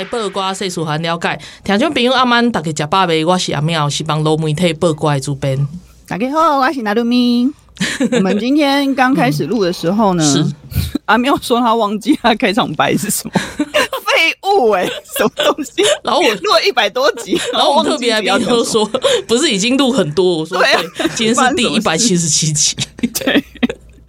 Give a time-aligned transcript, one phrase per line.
[0.00, 1.38] 闻互你知，报挂世事含了解。
[1.64, 3.24] 听众朋友，阿曼大家食饱未？
[3.24, 5.66] 我是阿妙，是帮罗媒体报瓜的主编。
[6.06, 7.50] 大家好，我是纳鲁咪。
[8.12, 10.44] 我们今天刚开始录的时候呢，是
[11.06, 15.82] 阿妙说他忘记他开场白是什么， 废物哎、欸，什么东西？
[16.04, 18.84] 然后我录了一百多集， 然后我特别来宾都说，
[19.26, 20.38] 不是已经录很多？
[20.38, 23.42] 我说对啊对，今天是第一百七十七集，对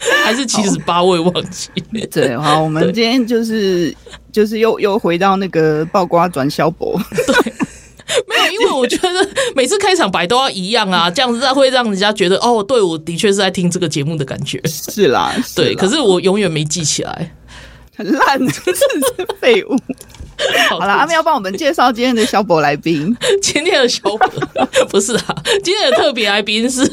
[0.26, 1.02] 还是七十八？
[1.04, 1.70] 我也忘记。
[2.12, 3.96] 对，好， 我们今天就是
[4.32, 7.54] 就是又又回到那个爆瓜转小博， 对
[8.28, 14.62] 没有，因为我觉得每次开场白都要一样啊，这样子会让人家觉得哦，对，我的确是在听这个节目的感觉。
[14.66, 17.36] 是啦，对，可是是我永远没记起来。
[18.02, 19.78] 很烂，真是废物。
[20.70, 23.16] 好了，阿妹要帮我们介绍今天的小博来宾。
[23.44, 24.18] 今天的小博
[24.90, 26.84] 不是啊，今天的特别来宾是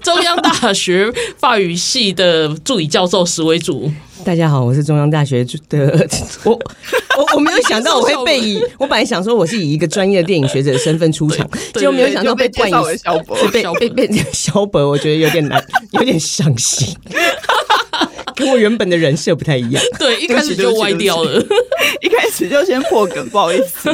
[0.00, 3.90] 中央大学法语系的助理教授石维祖。
[4.24, 6.08] 大家好，我是中央大学的
[6.44, 16.96] 我我我没有想到我会被以我本来想说我是以一个专业的电影学者的身份出场，对结果没有想到被冠以就被小博被小博被被被小博，我觉得有点难，有点伤心，
[18.34, 19.82] 跟我原本的人设不太一样。
[19.98, 21.40] 对，一开始就歪掉了。
[22.00, 23.90] 一开始就先破梗，不好意思。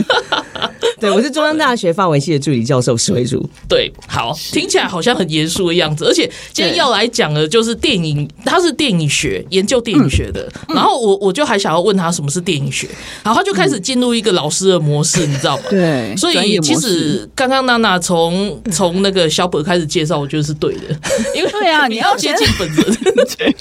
[1.01, 3.49] 对，我是中央大学法文系的助理教授史维儒。
[3.69, 6.05] 对，好，听起来好像很严肃的样子。
[6.05, 10.43] 而且今天要来讲的就是电影，他是电影学研究电影学的。
[10.69, 12.89] 嗯然后我我就还想要问他什么是电影学，
[13.23, 15.65] 然后他就开始进入一个老师的模式，你知道吗？
[15.69, 20.97] 对所以其实刚刚娜娜从从那个小本开始介绍，我觉得是对的，
[21.35, 22.97] 因为对啊你你要接近本人。
[23.37, 23.55] 对，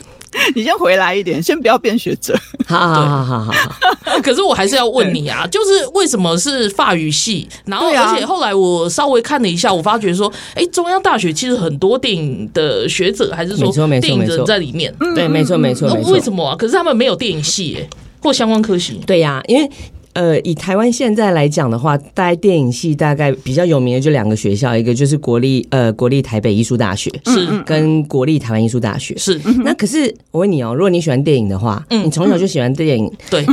[0.55, 2.37] 你先回来一点，先不要变学者。
[2.67, 7.47] 好好好好好好， 可是我还是要问你啊，就是为什么是法语系？
[7.65, 14.93] 然后而且后来我稍微看了一下，我发觉说，哎，中央大学其实很多电影的学者，还是说没错没错电影人在里面。
[15.15, 16.11] 对，没错没错那。
[16.11, 16.55] 为什么啊？
[16.55, 17.89] 可是他们没有电影系哎，
[18.21, 19.01] 或相关科系。
[19.05, 19.69] 对呀、因为
[20.13, 29.15] 呃，以台湾现在来讲的话，大概电影系大概比较有名的就两个学校，一个就是国立呃国立台北艺术大学，是跟国立台湾艺术大学。
[29.17, 33.45] 是，那可是我问你哦，如果你喜欢电影的话，嗯你从小就喜欢电影，对，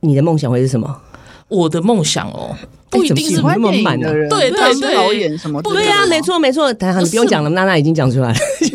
[0.00, 0.96] 你的梦想会是什么？
[1.48, 2.56] 我的梦想哦，
[2.88, 5.60] 不一定是那么满的人，对对啊对导演什么？
[5.62, 6.72] 对呀、没错没错。
[6.72, 8.34] 等下你不用讲了，娜娜已经讲出来了。
[8.34, 8.72] 可是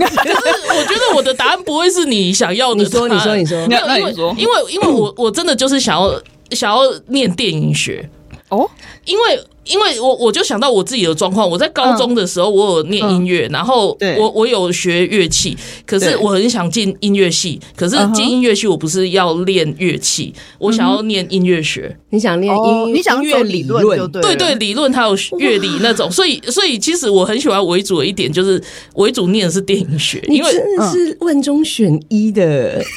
[0.77, 3.07] 我觉得我的答案不会是你想要的你说。
[3.09, 6.13] 你说你说因为那你说因为因为我我真的就是想要
[6.51, 8.09] 想要念电影学。
[8.49, 8.67] 哦，
[9.05, 15.55] 因为因为我我就想到我自己的状况，我在高中的时候我有念音乐，然后我我有学乐器，
[15.85, 21.95] 可是我很想进音乐系，可是进音乐系我不是要练乐器，我想要念音乐学。
[22.09, 23.83] 你想练哦，音你想音乐理论？
[24.11, 28.59] 对对对，理论还有乐理那种，所以所以其实我很喜欢维主的一点就是
[28.95, 32.83] 维主念的是电影学，因为真的是万中选一的。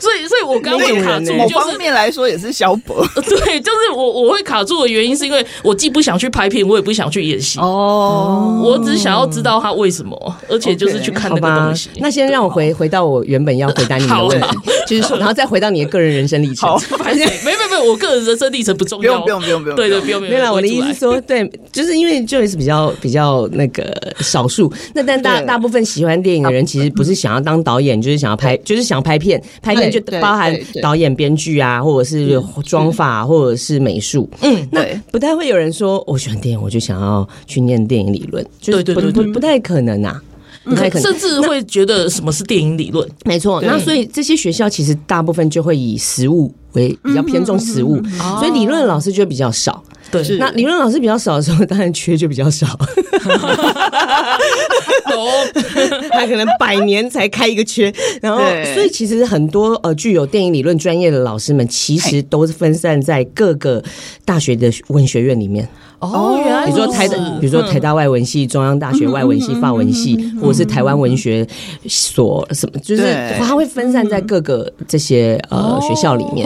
[0.00, 8.62] 所以所以我刚刚会卡住，某方就是面来说也是小博 对，就是我我会卡住的原因是因为我既不想去拍片，我也不想去演戏，哦。
[8.64, 14.46] 我只想要知道他为什么，而且就是去看那个东西。，那先让我回回到我原本要回答你的问题，
[14.86, 16.78] 就是说，然后再回到你的个人人生历程好。
[16.98, 17.24] 拍谁？
[17.44, 20.34] 没没没，我个人人生历程不重要，不用不用不用不用对对，不用不用。
[20.34, 23.84] 没有啦，我的意思说，对，就是因为 Joyce 比较比较那个
[24.20, 34.28] 少数，那但大大部分喜欢电影的人，其实不是想要当导演，就是想要拍，就是想拍片，拍片就包含导演、编剧啊，或者是妆发，或者是美术。
[34.40, 40.20] 嗯，那不太会有人说我喜欢电影，我就想要去念电影理论，就是不对对对不不太可能啊，
[40.64, 41.02] 不太可能。
[41.02, 43.08] 甚至会觉得什么是电影理论？
[43.24, 48.02] 没错，那所以这些学校其实大部分就会以实物为比较偏重实务，
[48.38, 49.82] 所以理论老师就比较少。
[50.10, 52.66] 对，那理论老师比较少的时候， 当然缺就比较少。
[56.10, 58.74] 他可能百年才开一个缺，然后对。
[58.74, 63.82] 所以其实很多呃具有电影理论专业的老师们，其实都是分散在各个
[64.24, 65.68] 大学的文学院里面。
[66.12, 71.46] 哦，原来比如说台的，比如说台大外文系、中央大学外文系、法文系，或者是台湾文学
[71.86, 73.02] 所什么，就是
[73.38, 76.44] 它会分散在各个这些呃学校里面。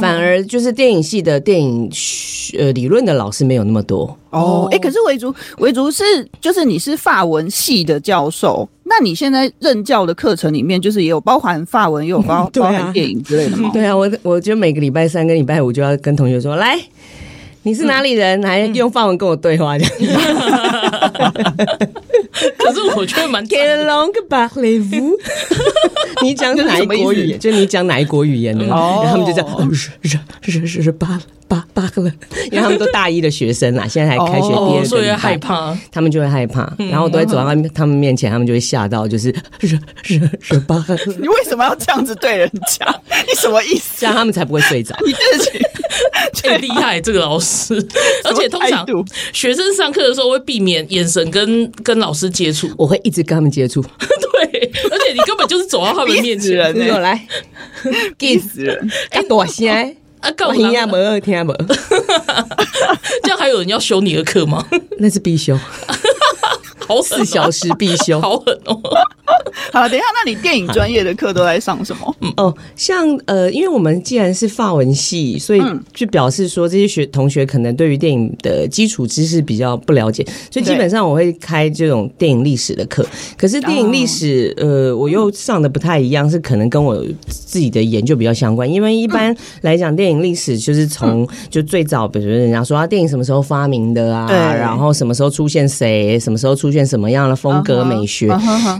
[0.00, 1.90] 反而就是电影系的电影
[2.58, 4.68] 呃理论的老师没有那么多哦。
[4.70, 6.04] 哎，可是维竹维竹是
[6.40, 13.70] 就是你是法文系的教授，那你现在任教的课程里面就是也有包含法文，也有包 包含电影之类的吗？
[13.74, 16.78] 对啊，我我就每个礼拜三跟礼拜五就要跟同学说来。
[17.66, 18.40] 你是哪里人？
[18.44, 20.20] 还用法文跟我对话这样？
[22.56, 23.44] 可是我觉得蛮。
[26.22, 27.38] 你讲哪一国语言？
[27.40, 28.64] 就你讲哪一国语言呢？
[28.70, 29.90] 然后他们就这样，是
[30.42, 32.12] 是是是是巴巴巴克了。
[32.50, 36.72] 因为他们都大一的学生啦，现在还开学第二个，所以害怕，他们就会害怕。
[36.90, 37.44] 然后都会走到
[37.74, 40.96] 他们面前，他们就会吓到，就是是是是巴克。
[41.18, 43.00] 你为什么要这样子对人家？
[43.26, 43.96] 你什么意思？
[44.00, 44.96] 这样他们才不会睡着。
[45.04, 45.58] 你自己。
[46.34, 47.74] 最厉害这个老师，
[48.24, 48.86] 而且通常
[49.32, 53.82] 学生上课的时候会避免眼神跟跟老师接触，我会一直跟他们接触。
[53.82, 57.26] 对，而且你根本就是走到他们面前，你有来，
[58.18, 58.90] 气死人！
[59.10, 59.96] 哎，大声
[60.26, 61.54] 啊，够听啊，没听啊，没。
[63.22, 64.66] 这样还有人要修你的课吗？
[64.98, 65.58] 那是必修。
[66.86, 68.80] 好，四小时必修，好狠哦！
[69.72, 72.16] 好了，等一下，那你电影专业的课都在上什么？
[72.20, 75.62] 嗯哦，像呃，因为我们既然是法文系，所以
[75.92, 83.04] 就表示说这些学同学可能对于电影的基础知识比较不了解，所以基本上我会开这种电影历史的课。
[83.36, 88.70] 可是电影历史，呃，我又上的不太一样，是可能跟我自己的研究比较相关。
[88.70, 96.75] 因为一般来讲，电影历史就是从就最早，比如人家说啊，电影什么时候发明的啊，然后什么时候出现谁，什么时候出现。
[96.84, 98.26] 什么样的风格美学？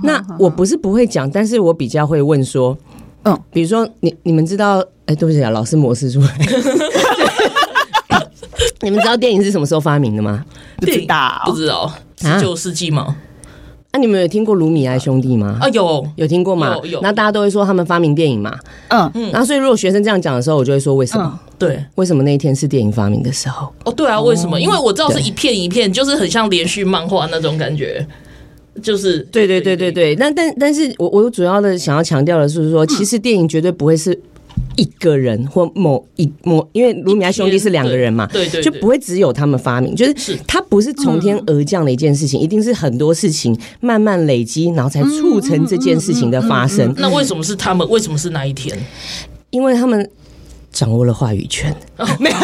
[0.03, 2.77] 那我不是不会讲，但是我比较会问说，
[3.25, 6.29] 嗯，比如说你你们知道，哎，对不起啊，老师模式出来，
[8.83, 10.45] 你们知道电影是什么时候发明的吗？
[10.79, 13.17] 不知道，不知道，十九世纪吗？
[13.97, 15.57] 那你们有听过卢米埃兄弟吗？
[15.59, 16.77] 啊，有有听过吗？
[16.83, 17.01] 有有。
[17.01, 18.55] 那大家都会说他们发明电影嘛？
[18.89, 19.31] 嗯嗯。
[19.33, 21.41] 然后所以如果学生这样讲的时候，我就会说为什么？
[21.59, 23.73] 对，为什么那一天是电影发明的时候？
[23.87, 24.61] 哦，对啊，为什么？
[24.61, 28.07] 因为我知道是一片一片，就是很像连续漫画那种感觉，
[28.83, 30.15] 就是对对对对对。
[30.15, 34.21] 但但但是我我主要的想要强调的是说，其实电影绝对不会是。
[34.77, 46.95] 一个人或某一某，因为卢米埃兄弟是两个人嘛，对对，就不会只有他们发明，就是它不是从天而降的一件事情，一定是很多事情慢慢累积，然后才促成这件事情的发生。
[46.97, 47.89] 那为什么是他们？
[47.89, 48.79] 为什么是那一天？
[49.51, 50.09] 因为他们。
[50.77, 51.75] 掌握了话语权，
[52.21, 52.37] 没有，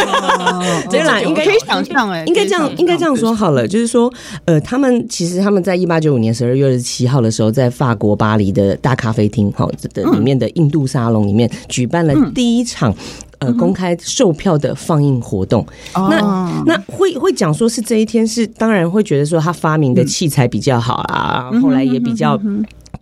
[0.90, 4.10] 对啦，应该可以想象哎，应该这样，应该这样说好了，就是说，
[4.46, 12.94] 呃，他们其实他们在一八九五年十二月二十七号的时候，在法国巴黎的大咖啡厅，哈的里面的印度沙龙里面举办了第一场
[13.40, 15.66] 呃公开售票的放映活动。
[15.94, 22.40] 那那会会讲说是这一天是，当然会觉得说他发明的器材比较好啊，后来也比较。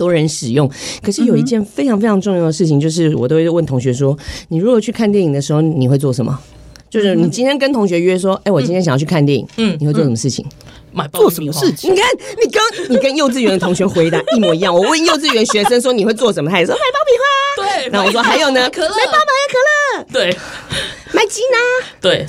[0.01, 0.67] 多人使用，
[1.03, 4.17] 可是有一件非常非常重要的事情，就是我都会问同学说：
[4.49, 6.39] 你如果去看电影的时候，你会做什么？
[6.89, 10.43] 就是你今天跟同学约说：哎，我今天想要去看电影，嗯，你会做什么事情？
[10.93, 11.93] 买做什么事情？
[11.93, 12.07] 你看，
[12.43, 14.75] 你跟你跟幼稚园的同学回答 一模一样。
[14.75, 17.83] 我问幼稚园学生说你会做什么，他也说买爆米花。
[17.83, 19.59] 对，然后我说还有呢， 可乐，买爆买可
[19.99, 20.07] 乐。
[20.11, 20.37] 对，
[21.13, 21.87] 买吉拿。
[22.01, 22.27] 对。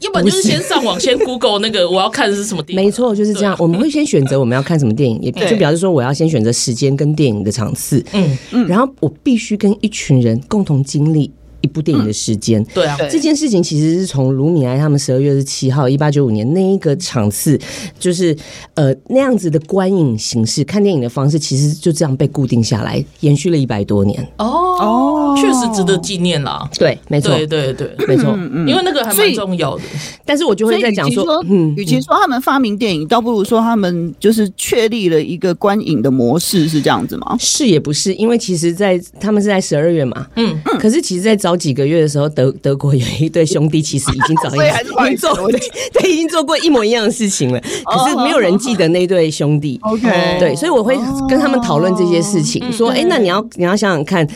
[0.00, 2.84] 要不然就是先上网，先 Google 那个我要看的是什么电影。
[2.84, 3.54] 没错，就是这样。
[3.58, 8.04] 我们会先选择我们要看什么电影，也就表示说我要先选择时间跟电影的场次。
[8.12, 11.30] 嗯嗯，然后我必须跟一群人共同经历。
[11.60, 17.58] 一部电影的时间，对啊，这件事情其实是从卢米埃他们十二月十七号一八九五年那一个场次，
[17.98, 18.36] 就是
[18.74, 24.26] 呃那样子的观影形式，看电影的方式，其实就这样被固定下来，延续了一百多年。
[24.38, 24.68] 哦。
[24.80, 26.66] 哦，确实值得纪念啦。
[26.78, 28.34] 对，没错，对对对，没错，
[28.66, 29.82] 因为那个还蛮重要的。
[30.24, 37.36] 但是我就会在讲说，嗯，与其说他们发明电影，倒不如说他们就是确立了一个观影的模式，是这样子吗？
[37.38, 40.58] 是也不是，因为其实，在他们是在十二月嘛，嗯。
[40.64, 45.60] 嗯，可是其实，在早几个月的时候，德德国有一对兄弟，其实已经早已经做对，
[45.92, 47.60] 对，已经做过一模一样的事情了。
[47.84, 49.78] 可是没有人记得那对兄弟。
[49.82, 50.96] OK，对，所以我会
[51.28, 54.26] 跟他们讨论这些事情，说，哎，那你要你要想想看，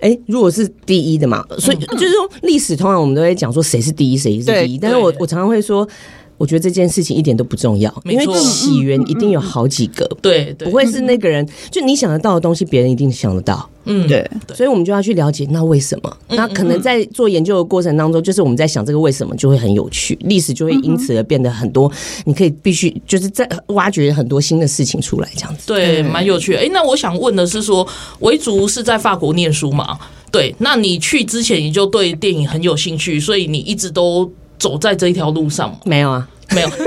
[0.00, 4.78] 哎，如果是第一的嘛，所以就是说历史通常我们都会讲说谁是第一，谁是第一。
[4.78, 5.88] 但是我我常常会说。
[6.36, 16.16] 我觉得这件事情一点都不重要，因为起源一定有好几个，对，不会是那个人，就你想得到的东西，别人一定想得到，嗯，对，所以我们就要去了解那为什么？
[16.30, 21.90] 那可能在做研究的过程当中，就是我们在想这个为什么，就会很有趣，历史就会因此而变得很多，
[22.24, 26.58] 你可以必须就是在挖掘很多新的事情出来，这样子，对，蛮有趣的。
[26.58, 27.86] 哎，那我想问的是说，
[28.20, 29.98] 维族是在法国念书吗？
[30.32, 34.30] 对，那你去之前你就对电影很有兴趣，所以你一直都。
[34.58, 36.28] 走在这一条路上没有啊？
[36.50, 36.68] 没有。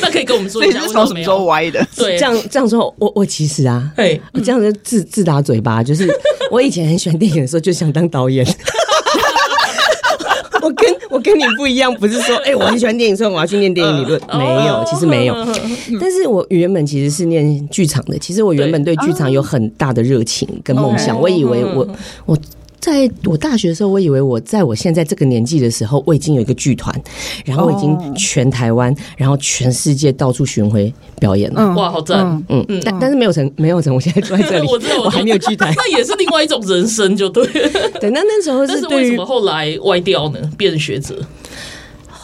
[0.00, 1.86] 那可以跟我们说一下，什么时候歪的？
[1.96, 6.08] 对，这样这样说，我我其实啊，哎，我这样子自自打嘴巴，就是
[6.50, 8.46] 我以前很喜欢电影的时候，就想当导演。
[10.62, 15.34] 我跟我跟你不一样，不是说哎、欸，我很喜欢电影，所以我要去念电影理论，呃、没有，其实没有。
[16.00, 21.86] 但是我原本其实是念剧场的，其实我原本对剧场有很大的热情跟梦想，我以为我
[22.24, 22.38] 我。
[22.84, 26.94] 在我大学的时候，我以为我在我现在这个年纪的时候，我已经有一个剧团，
[27.46, 31.74] 然后我已经全台湾，然后全世界到处巡回表演了。
[31.74, 32.20] 哇，好赞！
[32.50, 33.94] 嗯嗯，但但是没有成，没有成。
[33.94, 37.46] 我现在坐在这里， 我知道，我还没有剧团， 那也是另外一种人生，就对。
[37.98, 40.38] 对，那那时候是为什么后来歪掉呢？
[40.58, 41.14] 变学者。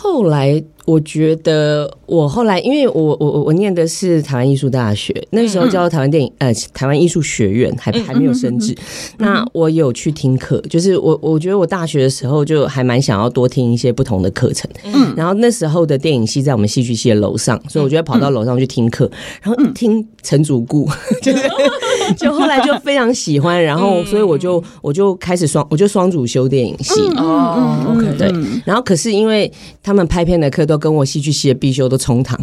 [0.00, 0.64] 后来。
[0.87, 8.75] 我觉得我后来，因为我我我念的是台湾艺术大学，那时候叫台湾电影呃台湾艺术学院，还还没有升职。
[9.19, 14.69] 那我有去听课，就是我我觉得我大学的时候就还蛮想要多听一些不同的课程。
[14.83, 19.09] 嗯，然后那时候的电影系在我们戏剧系的楼上，所以我就跑到楼上去听课，
[19.42, 20.88] 然后听陈祖顾，
[21.23, 21.38] 就是
[22.19, 28.33] 就后来就非常喜欢，然后所以我就我就开始双我就双主修电影系哦，OK 对，
[28.64, 29.50] 然后可是因为
[29.83, 32.38] 他们拍片的课都跟我戏剧系的必修都重堂，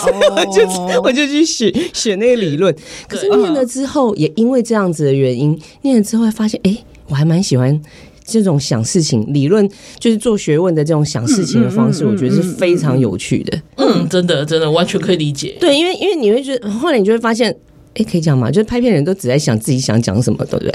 [0.00, 2.74] 所以我就我就去学学那个理论。
[3.08, 6.76] 可是念了之后，也因为这样子的原因，念了之后会发现，哎，
[7.08, 7.80] 我还蛮喜欢
[8.24, 9.68] 这种想事情、理论，
[9.98, 13.60] 就是做学问的这种想事情的方式，我觉得是非常有趣的。
[13.76, 15.56] 嗯，真的，真的完全可以理解。
[15.60, 17.56] 对，因为因为你会觉得，后来你就会发现。
[17.98, 18.50] 哎，可以讲吗？
[18.50, 20.72] 就是拍片人都只在想自己想讲什么，对不对？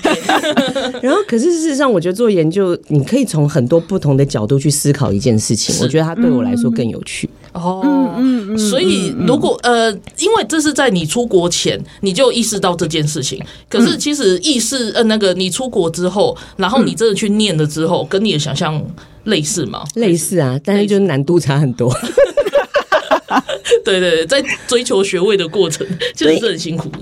[0.00, 5.74] 对 然后，可是事实上，我觉得做研究，你可以从很多不同的角度去思考一件事情。
[5.80, 7.28] 我觉得它对我来说更有趣。
[7.52, 7.82] 哦，
[8.16, 18.82] 嗯嗯，所以如果呃，因为这是在你出国前你就意识到这件事情，可是其实意识呃那个你出国之后，然后你真的去念了之后，跟你的想象
[19.24, 19.84] 类似吗？
[19.96, 21.92] 类似啊，但是就是难度差很多。
[23.84, 26.98] 对对对，在追求学位的过程，其实是很辛苦的。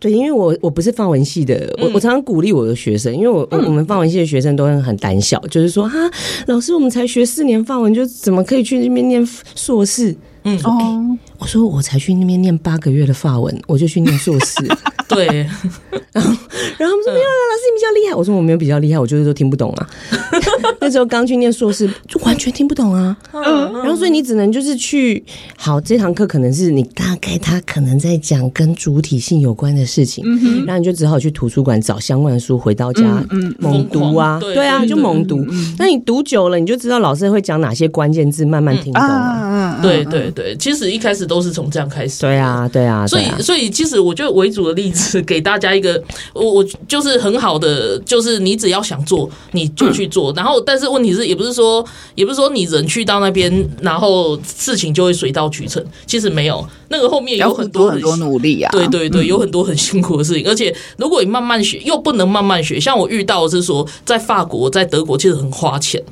[0.00, 5.98] 对，因为我我不是法文系的，我我常常鼓励我的学生，因为我我们法文系的学生都很很胆小，就是说哈，
[6.46, 10.14] 老师，我们才学四年法文，就怎么可以去那边念硕士？
[10.44, 14.56] 嗯，哦，我说我才去那边念八个月的法文，我就去念硕士。
[15.08, 15.24] 对，
[16.12, 16.30] 然后
[16.76, 18.14] 然后他们说没有了，老师你比较厉害。
[18.14, 19.88] 我说我没有比较厉害，我就是都听不懂啊。
[20.80, 23.16] 那时候刚去念硕士，就完全听不懂啊。
[23.32, 25.24] 嗯，然后所以你只能就是去，
[25.56, 30.22] 好，这堂课可能是你大概他可能在讲跟主体性有关的事情，
[30.66, 33.24] 然后你就只好去图书馆找相关的书，回到家
[33.58, 34.38] 猛读啊。
[34.38, 35.42] 对啊，就猛读。
[35.78, 39.80] 那你读久了，你就知道老师会讲哪些关键字，慢慢听懂啊。
[39.80, 42.22] 对对对，其实一开始都是从这样开始。
[42.22, 43.06] 对啊，对啊。
[43.06, 45.22] 所以所以其实我觉得为主的例子。
[45.28, 50.32] 给大家一个，我我就是很好的，就是你只要想做，你就去做。
[50.36, 55.84] 然后，但是问题是，也不是说，也不是说你人去到那边，然后事情就会水到渠成。
[56.06, 58.70] 其实没有，那个后面有很多很多努力啊。
[58.72, 60.48] 对对对，有很多很辛苦的事情。
[60.48, 62.80] 而且，如果你慢慢学，又不能慢慢学。
[62.80, 66.02] 像我遇到的是说，在法国、在德国，其实很花钱，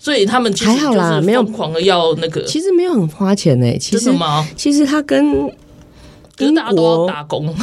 [0.00, 2.42] 所以他们还好啦，没有狂的要那个。
[2.44, 3.76] 其实没有很花钱呢、欸。
[3.78, 4.48] 其实吗？
[4.56, 5.48] 其实他跟
[6.34, 7.54] 跟大家都要打工。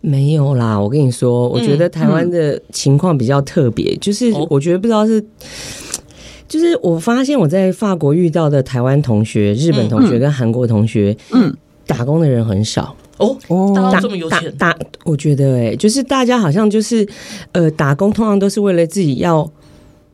[0.00, 5.22] 没有啦，我跟你说，我觉得台湾的情况比较特别，嗯、就是我觉得不知道是，
[6.48, 11.54] 就是我发现我在法国遇到的台湾同学、日本同学跟韩国同学，嗯，
[11.86, 17.06] 打工的人很少哦哦，大家这么有钱，打，打，我觉得哎、欸，就是大家好像就是
[17.52, 19.46] 呃，打工通常都是为了自己要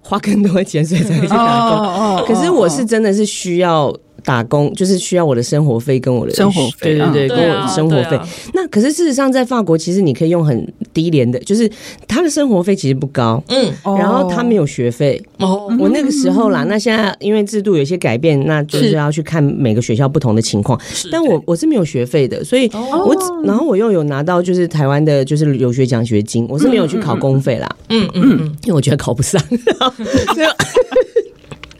[0.08, 1.78] 花更多的钱，所以才会去打工。
[1.78, 3.92] 哦哦、可是我是真的是需要。
[4.26, 8.18] 打工就是需要我的生活费跟我的生活费，对对对，跟我的生活费。
[8.52, 11.70] 那可是事实上，在法国其实你可以用很低廉的，就是
[12.08, 15.22] 他的生活费其实不高，嗯，然后他没有学费。
[15.38, 20.76] 哦，我那个时候啦，那现在因为制度有些改变，那就是要去看每个学校不同的情况。
[21.12, 27.76] 但我我是没有学费的，所以我然后我又有拿到就是台湾的就是留学奖学金，我是没有去考公费啦。
[27.90, 29.40] 嗯嗯嗯，因为我觉得考不上。
[30.34, 30.46] 所以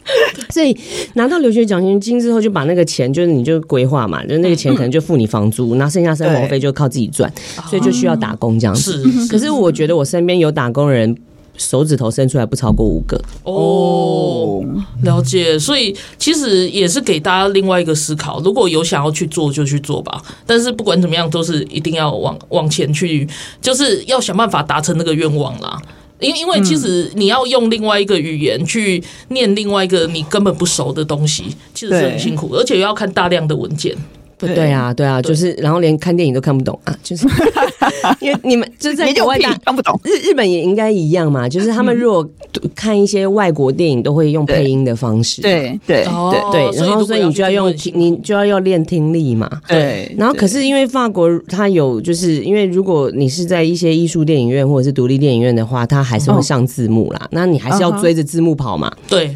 [1.13, 7.31] 拿到留学奖学金之后，就把那个钱，就是你就规划嘛，就是那个钱可能就付你房租，那剩下生活费就靠自己赚，
[7.69, 9.03] 所以就需要打工这样子。
[9.03, 11.15] 是，可是我觉得我身边有打工人，
[11.57, 13.19] 手指头伸出来不超过五个。
[13.43, 14.63] 哦，
[15.03, 15.57] 了解。
[15.57, 20.21] 所以其实也是给大家另外一个思考，如果有想要去做就去做吧。
[20.45, 23.27] 但是不管怎么样，都是一定要往往前去，
[23.61, 25.81] 就是要想办法达成那个愿望啦。
[26.19, 31.43] 因因为其实你要用另外一个语言去念另外一个你根本不熟的东西，
[31.73, 33.95] 其实是很辛苦，而且又要看大量的文件。
[34.39, 37.27] 对啊，对啊，就是然后连看电影都看不懂啊，就是
[38.19, 42.27] 因为你们就在国外大看不懂，日日本也应该一样嘛，就是他们如果
[42.75, 50.13] 看一些外国电影，都会用配音的方式，对对对对，然后所以你就要用听，你就要要练听力嘛，对。
[50.17, 59.33] 然后可是因为法国它有，就是因为如果你是在一些艺术电影院或者是独立电影院的话，它还是会上字幕啦，那你还是要追着字幕跑嘛，对，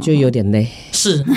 [0.00, 1.24] 就有点累，是。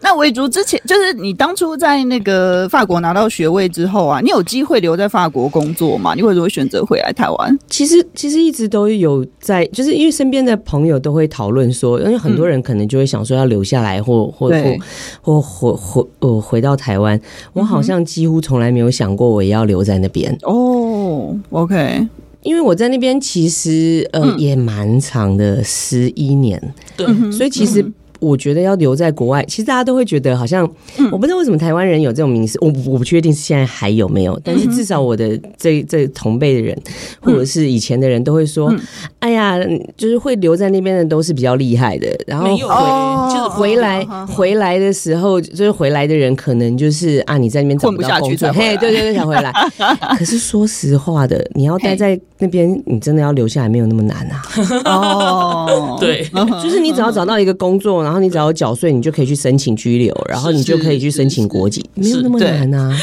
[0.00, 6.14] 那维竹之前就是你当初在那个法国拿到学位之后啊，你有机会留在法国工作吗？
[6.14, 7.58] 你为什么会选择回来台湾？
[7.68, 14.78] 其实其实一直都有在，就是因为身边的朋友都会讨论说，因为很多人可能就会想说要留下来或，嗯、
[15.20, 17.20] 或或或回回呃回到台湾。
[17.52, 20.36] 我好像几乎从来没有想过我也要留在那边。
[20.42, 22.06] 哦，OK，
[22.42, 26.60] 因为我在那边其实呃、嗯、也蛮长的，十一年，
[26.96, 27.84] 对，所以其实。
[28.20, 30.68] 我觉得要留在国外，其实大家都会觉得好像，
[31.12, 36.76] 我不知道为什么台湾人有这种名思，我我不确定现在还有没有，但是至少我的这这同辈的人，
[37.20, 38.74] 或者是以前的人都会说，
[39.18, 39.58] 哎呀，
[39.96, 49.52] 就是会留在那边的都是比较厉害的，然后回就是回来回来的时候，就是回来的人可能就是啊，你在那边找不到工作，嘿，对对对，想回来。
[50.18, 54.42] 可是说实话的，你要待在那边，你真的要留下来没有那么难啊。
[54.86, 56.24] 哦，对，
[56.62, 58.06] 就是你只要找到一个工作。
[58.06, 62.96] 然后你只要缴税，你就可以去申请居留，然后你就可以去申请国籍，没有那么难啊。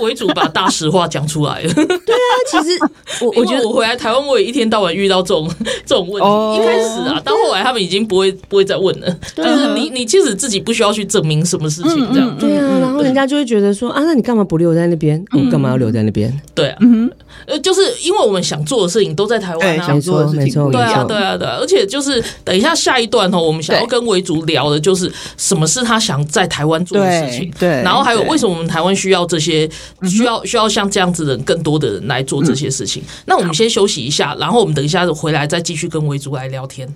[0.00, 1.72] 为主 把大实话讲出来了。
[1.74, 2.78] 对啊，其实
[3.24, 5.48] 我我觉得我回来台湾，我也一天到晚遇到这种
[5.86, 6.28] 这种问题。
[6.28, 9.06] Oh, 一开始啊，到后来他们已经不会不会再问了。
[9.08, 12.78] 啊、就是你你其实自己不需要去证明什么事情，这样、嗯嗯、对啊。
[12.80, 15.22] 然后人家就会觉得说啊，那你干嘛不留在那边？
[15.32, 16.32] 我、嗯、干嘛要留在那边？
[16.54, 17.08] 对啊，嗯
[17.46, 21.56] 呃，就是因为我们想做的事情都在台湾啊，没错没错，对啊对啊对啊。
[21.60, 27.68] 而且就是等一下下一段哦，我们想要跟维族聊的就是什么是他想在台湾做的事情，对。
[27.82, 29.68] 然后还有为什么我们台湾需要这些
[30.08, 33.02] 需要需要像这样子的人更多的人来做这些事情。
[33.26, 36.88] 那我们先休息一下，然后我们等一下回来再继续跟维族来聊天。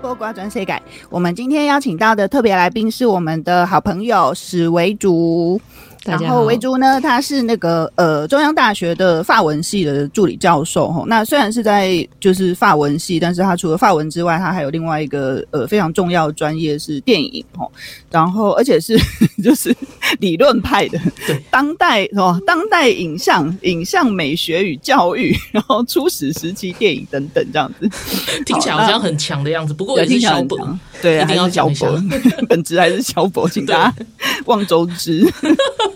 [0.00, 0.80] 播瓜转谁改？
[1.10, 5.60] 我们今天邀请到的特别来宾是我们的好朋友史维竹。
[6.08, 11.04] 然后维竹呢，他是那个呃中央大学的法文系的助理教授哈。
[11.06, 17.66] 那虽然是在就是法文系，但是他除了法文之外，他还有另外一个呃非常重要的专业是电影哈。
[18.10, 18.98] 然后而且是
[19.42, 19.74] 就是
[20.20, 22.38] 理论派的，对当代是吧？
[22.46, 27.88] 当代影像、影像美学与教育，然后初始时期电影等等这样子，
[28.44, 29.74] 听起来好像很强的样子。
[29.74, 32.08] 不过也是小本，对，一定要小本，
[32.48, 33.94] 本质还是小本，请大家
[34.46, 35.26] 望周知。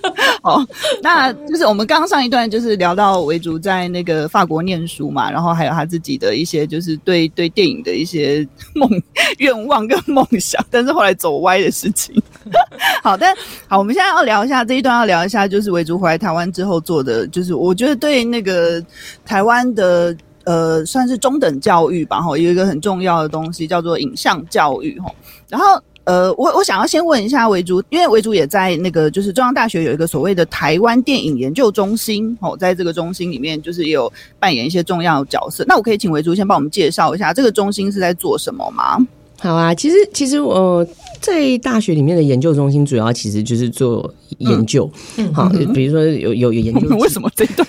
[0.42, 0.64] 好，
[1.02, 8.90] 那就是我们刚刚上一段就是聊到维竹在那个法国念书嘛，然后还有他自己的一些就是对对电影的一些梦
[9.38, 12.20] 愿望跟梦想，但是后来走歪的事情。
[13.02, 13.34] 好，但
[13.68, 18.84] 好，我们现在要聊一下这一段，要聊一下就是维竹回来台湾之后做的，就是我觉得对那个
[19.24, 25.12] 台湾的呃算是中等教育吧，哈，有一个很重要的东西叫做影像教育，哈，
[25.48, 25.80] 然后。
[26.04, 35.64] 呃，我我想要先问一下维竹，因为维竹也在那个就是中央大学有一个所谓的台湾电影研究中心哦，在这个中心里面就是也有扮演一些重要角色。
[35.68, 38.98] 那我可以请维竹先帮我们介绍一下这个中心是在做什么吗？
[39.38, 40.86] 好啊，其实其实我
[41.20, 47.66] 在大学里面的研究中心主要其实就是做研究，嗯，好，比如说有有有研究， 为什么这段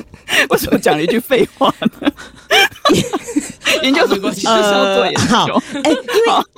[0.50, 2.12] 为什么讲了一句废话呢？
[3.84, 4.30] 研究什么？
[4.46, 5.48] 呃，好，
[5.84, 6.00] 哎、欸，因为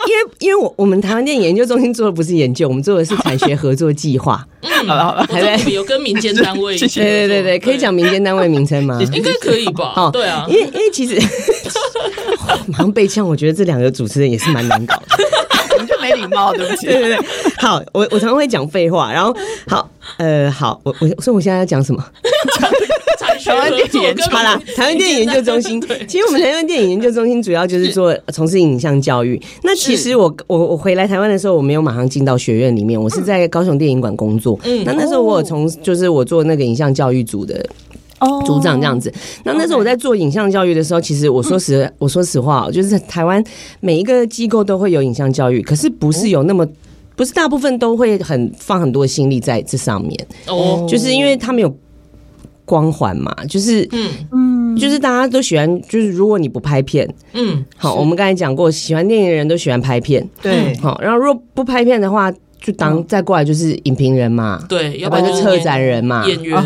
[0.08, 4.46] 因为因为我我们台湾电影研究中心做的不是研究，我们做的是产学合作计划。
[4.62, 9.00] 嗯，好了好了，还有跟民间 单位，对对对对，可以讲民间单位名称吗？
[9.14, 9.94] 应该可以吧？
[9.96, 11.16] 哦，对啊，因为因为其实。
[12.68, 15.18] 马上被呛，我觉得这两个主持人也是蛮难搞的，
[15.80, 16.88] 你就没礼貌，对不起。
[16.88, 17.20] 对对对，
[17.58, 19.36] 好，我我常常会讲废话，然后
[19.68, 22.04] 好，呃，好，我我所以我现在要讲什么？
[23.46, 25.82] 台湾电影研究，好啦，台湾电影研究中心。
[26.08, 29.42] 其实我们台湾电影研究中心主要就是做从事影像教育。
[29.64, 34.60] 那其实我我我回来台湾的时候，我没有马上进到学院里面，我是在高雄电影馆工作。
[34.64, 37.66] 嗯，那那时候我有从就是我做那个影像教育组的。
[38.44, 43.44] 组长这样子，那那时候我在做影像教育的时候，其实我说实我说实话，就是在台湾
[43.82, 46.66] 每一个机构都会有影像教育，可是不是有那么，
[47.16, 51.70] 不是大部分都会很放很多心力在这上面哦，就是因为他们有
[52.66, 54.10] 光环嘛，就是嗯。
[54.32, 62.34] 嗯，就是大家都喜欢，就是如果你不拍片，嗯，好，我们刚才讲过，喜欢电影的人都喜欢拍片，对，好，然后如果不拍片的话。
[62.66, 66.60] 就当再过来就是影评人嘛，对，要不然就策展人嘛，演员。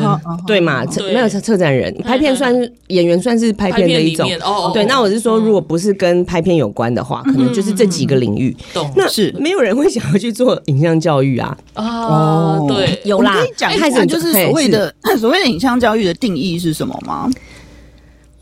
[0.48, 0.60] 对。
[0.60, 4.30] 嘛，没有策展人，拍片算是演员，算是拍片的一种。
[4.42, 8.56] 哦，对，那我是说，如果不是跟拍片有关的话，可能就是这几个领域。
[8.74, 9.34] 懂，那是。
[9.40, 11.58] 没有人会想要去做影像教育啊。
[11.76, 17.30] 哦，对，有啦，开始就是所谓的 所谓的影像教育的定义是什么吗？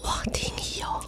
[0.03, 0.66] 哇，定义。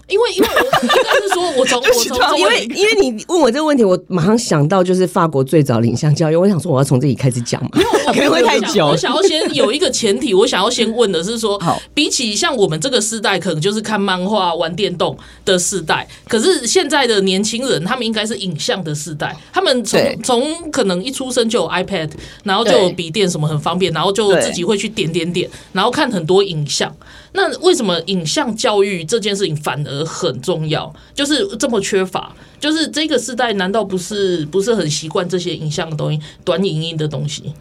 [0.09, 6.35] 因为，因为我 应该是说，我从我从因为因为你问我这个问题，我马上想到就是法国最早影像教育。
[6.35, 8.87] 我想说，我要从这里开始讲嘛，因为 可能会太久。
[8.87, 11.61] 我想要先有一个前提，我想要先问的是说，
[11.93, 19.35] 比起像我们这个世代，可能就是看漫画、玩电动的世代，可是现在的年轻人，他们应该是影像的世代。
[19.53, 22.09] 他们从从可能一出生就有 iPad，
[22.43, 26.93] 然后就有笔电，什么很方便，然后就自己会去点点点，然后看很多影像。
[27.33, 30.91] 那为什么影像教育这件事情反而很重要？
[31.13, 37.53] 就是这么缺乏，就是这个时代难道不是不是很习惯这些影像的东西，短影音的东西？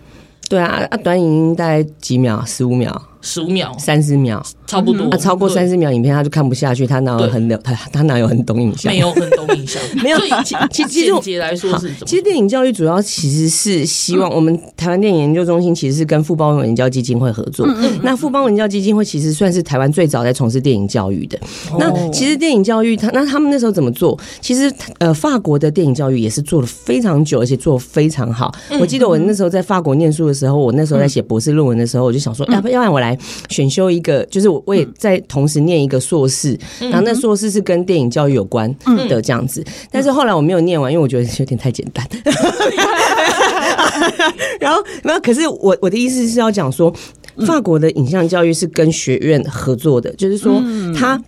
[0.49, 3.03] 对啊，啊，短影音大概几秒，十五秒。
[3.21, 5.09] 十五秒、三十秒，差不多。
[5.09, 6.87] 他超过三十秒影片，他就看不下去。
[6.87, 8.93] 他哪有很他他哪有很懂影像？
[8.93, 10.19] 没有很懂影像， 没有。
[10.71, 10.85] 其其
[11.21, 17.67] 其实来说是，其实电影教育主要其实是希望我们台湾电影研究中心其实是跟富邦文教基金会合作。
[18.03, 21.39] 那富邦文教基金会其实算是台湾最早在从事电影教育的。
[21.79, 24.19] 那其实电影教育，他那他们那时候怎么做？
[24.43, 28.55] 其实呃，法国的电影教育也是做了非常久，而且做得非常好。
[28.79, 33.17] 我记得我那时候在法国念书的时候，我那时候在写博士论文的时候，我就想说，要不要让我来。
[33.49, 38.75] 选修一个，就是我我也在同时念一个硕士，然后那硕士是跟电影教育有关
[39.09, 42.07] 的这样子，但是后来我没有念完，因为我觉得有点太简单。
[44.61, 46.93] 然后没有，可是我我的意思是要讲说，
[47.47, 50.63] 法国的影像教育是跟学院合作的，就是说
[50.97, 51.21] 他。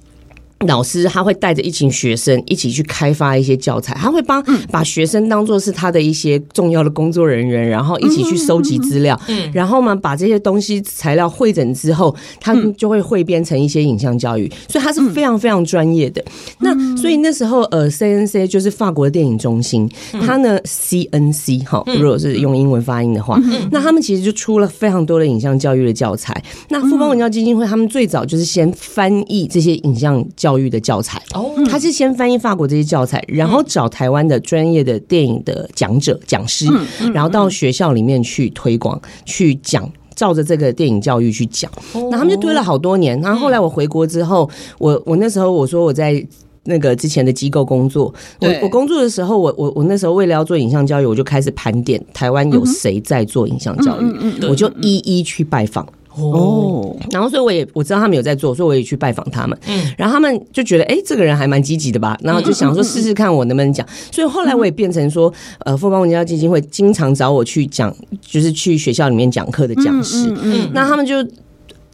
[0.67, 9.19] 老师他会带着一群学生一起去开发一些教材，他会帮把学生当做是他的一些重要的工作人员，然后一起去收集资料，
[9.55, 16.23] 然后嘛把这些东西材料汇整之后，他就会汇编成一些影像教育，所以他是非常非常专业的。
[16.59, 19.91] 那所以那时候呃，CNC 就是法国的电影中心，
[20.27, 26.45] 他呢 CNC 哈，如果是用英文发音的话，那他们其实就出了非常多的影像教育的教材。
[26.69, 36.67] 那富邦文教基金会他们最早就是先翻译这些影像教教育的教材哦，他是先翻译法国这些教材，然后找台湾的专业的电影的讲者、讲师，
[37.15, 41.71] 然后到学校里面去推广、去讲，照着这个电影教育去讲。
[42.11, 43.21] 那他们就推了好多年。
[43.21, 46.27] 然后后来我回国之后，我我那时候我说我在
[46.65, 54.13] 那个之前的机构工作，我我工作的时候，我我我那时候为了要做影像教育，我就开始盘点台湾有谁在做影像教育，
[54.49, 55.87] 我就一一去拜访。
[56.17, 59.57] 哦，然后所以我也我知道他们有在做，所以我也去拜访他们。
[59.69, 62.19] 嗯，然后他们就觉得，哎，这个人还蛮积极的吧？
[62.23, 63.87] 然后就想说试试看我能不能讲。
[64.11, 70.31] 所以后来我也变成说，呃，富邦文教基金会经常找我去讲，就是去学校里面讲课的讲师。
[70.31, 71.15] 嗯，嗯，嗯，那他们就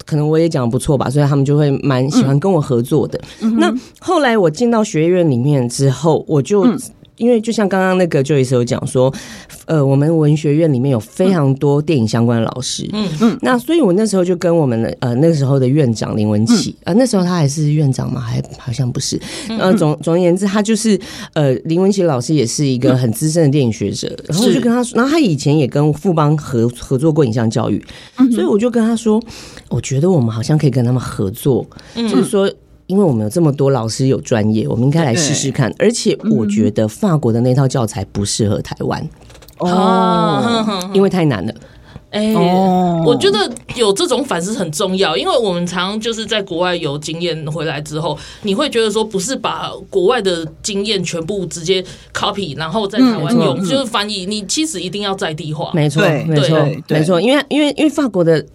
[0.05, 3.21] 可能我也讲得不错吧，所以他们就会蛮喜欢跟我合作的。
[3.41, 6.67] 嗯，那后来我进到学院里面之后，我就。
[7.17, 9.13] 因为就像刚刚那个 Joyce 有讲说，
[9.65, 13.09] 呃，我们文学院里面有非常多电影相关的老师，嗯。
[13.21, 18.21] 嗯，那所以我那时候就跟我们的呃那个时候的院长林文琪，呃那时候他还是院长嘛？
[18.21, 19.21] 还好像不是，
[19.59, 20.99] 呃总总而言之，他就是
[21.33, 27.83] 呃林文琪老师也是一个很资深的电影学者，然后我就跟他说，然后他以前也跟富邦合合作过影像教育，
[28.33, 29.23] 所以我就跟他说，
[29.69, 32.51] 我觉得我们好像可以跟他们合作，就是说。
[32.87, 35.75] 因为我们有这么多老师有专业，我们应该来试试看。
[35.79, 39.09] 而且我觉得法国的那套教材不适合台湾
[39.59, 41.55] 哦，因为太难了。
[42.11, 42.35] 哎、欸，
[43.05, 54.25] 我觉得有这种反思很重要，因为我们常就是在国外有经验回来之后，你会觉得说不是把国外的经验全部直接 copy，然后在台湾用，就是翻译。
[54.25, 57.21] 你其实一定要在地化，没错，没错，没错。
[57.21, 58.47] 因为因为因为法国的。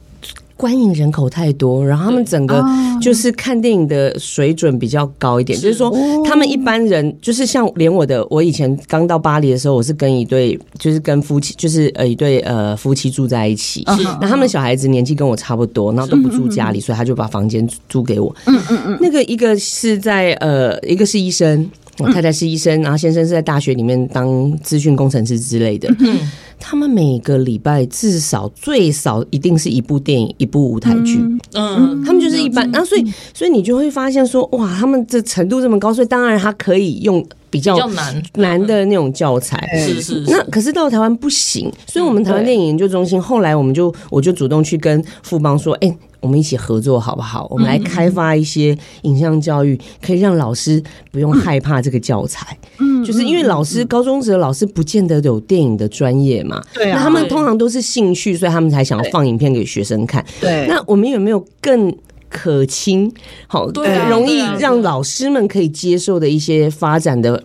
[0.62, 2.64] 观影人口太多，然后他们整个
[3.02, 5.92] 就是看电影的水准比较高一点，就是说
[6.24, 13.84] 他们一般人就是像连我的，我以前刚到巴黎的时候，我是跟一对就是跟夫妻，就是呃一对呃夫妻住在一起，
[14.22, 18.32] 那他们小孩子年纪跟我差不多，然后都不住家里，所以他就把房间租给我。
[18.46, 21.68] 嗯嗯嗯，那个一个是在呃一个是医生，
[22.02, 25.94] 我太太是医生，然后先生是在大学里面当资讯工程师之类的。
[26.00, 26.18] 嗯。
[26.64, 31.18] 他们每个礼拜至少最少一定是一部电影，一部舞台剧。
[31.54, 39.70] 嗯，他们就是一般，然后所以所以你就会发现说，哇，他们这程度这么高，所以当然他可以用比较难难的那种教材。
[39.78, 40.24] 是是。
[40.28, 45.96] 那可是到台湾不行，所以我们台湾电影研究中心后来我们就我就主动去跟富邦说，哎。
[46.22, 47.48] 我们一起合作好不好？
[47.50, 50.80] 我们来开发一些影像教育，可以让老师
[51.12, 52.56] 不用害怕这个教材。
[52.78, 56.62] 嗯，就是因为老师高中时的老师不见得有电影的专业嘛。
[56.76, 56.98] 对啊。
[56.98, 60.24] 那他们通常都是兴趣，所以他们才想要放影片给学生看。
[60.40, 60.68] 对。
[60.68, 61.92] 那我们有没有更
[62.32, 63.14] 可亲、
[63.48, 63.70] 好
[64.10, 67.44] 容易让老师们可以接受的一些发展的？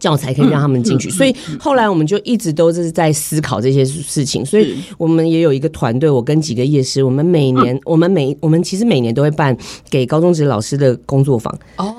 [0.00, 4.44] 教材可以让他们进去，所以后来我们就一直都是在思考这些事情。
[4.44, 9.56] 所以我们也有一个团队，我跟几个夜师，我们每年，我们每我们其实每年都会办
[9.88, 11.54] 给高中职老师的工作坊。
[11.76, 11.94] 哦，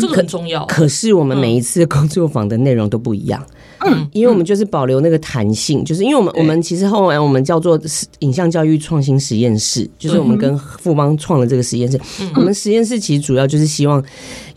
[0.00, 0.64] 这个很重要。
[0.66, 3.44] 可是我们每一次工作坊的内容都不一样。
[3.80, 7.78] 嗯，因为我们就是保留那个弹性，就是因为我们我们其实后来我们叫做
[8.20, 12.00] 影像教育创新实验室，就是我们跟富邦创了这个实验室。
[12.34, 14.02] 我们实验室其实主要就是希望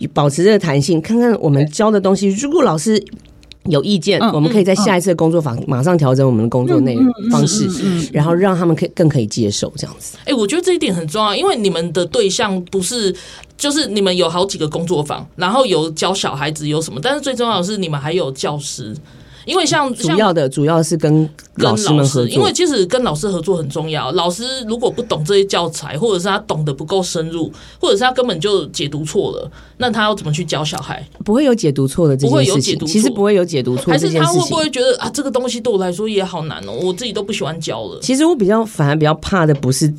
[0.07, 3.03] 保持这个弹性，看看我们教的东西，如果老师
[3.65, 7.67] 有意见，我们可以在下一次的工作坊马上调整我们的工作内容方式，
[8.11, 10.17] 然后让他们可以更可以接受这样子。
[10.25, 13.15] 哎，我觉得这一点很重要，因为你们的对象不是。
[13.59, 18.95] 就是你们有好几个工作坊，然后有教小孩子有什么，但是最重要的是你们还有教师，
[19.49, 24.11] 因为像主要的主要是跟老师们合作，因为其实跟老师合作很重要。
[24.11, 31.05] 老师如果不懂这些教材，或者是他懂得不够深入，或者是他根本就解读错了，那他要怎么去教小孩？
[31.25, 37.99] 不会有解读错的这件事情，不会有解读错，其实不会有解读错，还是他会不会觉得啊，这个东西对我来说也好难哦，我自己都不喜欢教了。
[38.01, 39.93] 其实我比较反而比较怕的不是。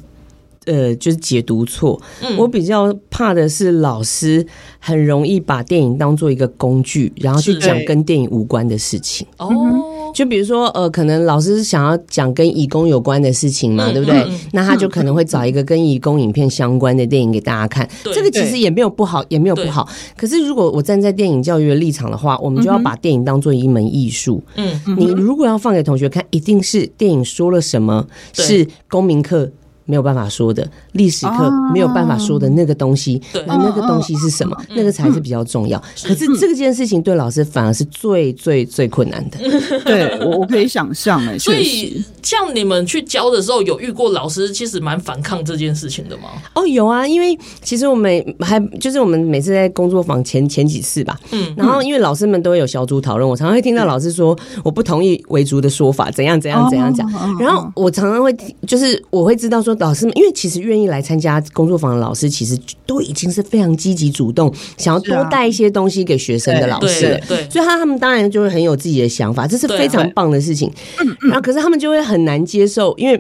[0.67, 2.01] 呃，就是解读错。
[2.23, 4.47] 嗯，我比较怕的是老师
[4.79, 9.27] 很容易把电影当做一个工具，然后去讲跟电影无关的事情。
[9.39, 9.51] 哦，
[10.15, 14.27] 就比如说，呃，可能老师想要讲跟义工有关的事情嘛，对不对？
[14.53, 17.89] 那他就可能会找一个跟义工影片相关的电影给大家看。
[18.05, 19.89] 这个其实也没有不好，也没有不好。
[20.17, 24.43] 可是如果我站在电影教育的立场的话，我们就要把电影当做一门艺术。
[24.57, 29.51] 嗯，你如果要放给同学看，一定是电影说了什么，是公民课。
[29.91, 34.57] 没有办法说的历史课没有办法说的那个东西，那那个东西是什么？
[34.77, 35.77] 那个才是比较重要。
[36.05, 39.39] 可是这件事情对老师反而是最最最困难的。
[39.85, 41.37] 对，我我可以想象哎。
[41.37, 46.31] 所以像你们去教的时候，有遇过老师其实蛮反抗这件事情的吗？
[46.55, 57.11] 哦，有啊，因为其实我们还就是我们每次在工作坊前前几次吧，嗯，然后因为老师们都会有小组讨论，我常常会听到老师说我不同意维族的说法，怎样怎样怎样讲。
[57.41, 58.33] 然后我常常会
[58.67, 59.71] 就是我会知道说。
[59.81, 67.19] 老师们，因为其实愿意来参加工作坊的老师，其实都已经是非常积极主动，想要多带一些东西给学生的老师了。
[67.27, 70.71] 对，所以他他们当然就会很有自己的想法，这是非常棒的事情。
[70.99, 73.19] 嗯然后，可是他们就会很难接受，因为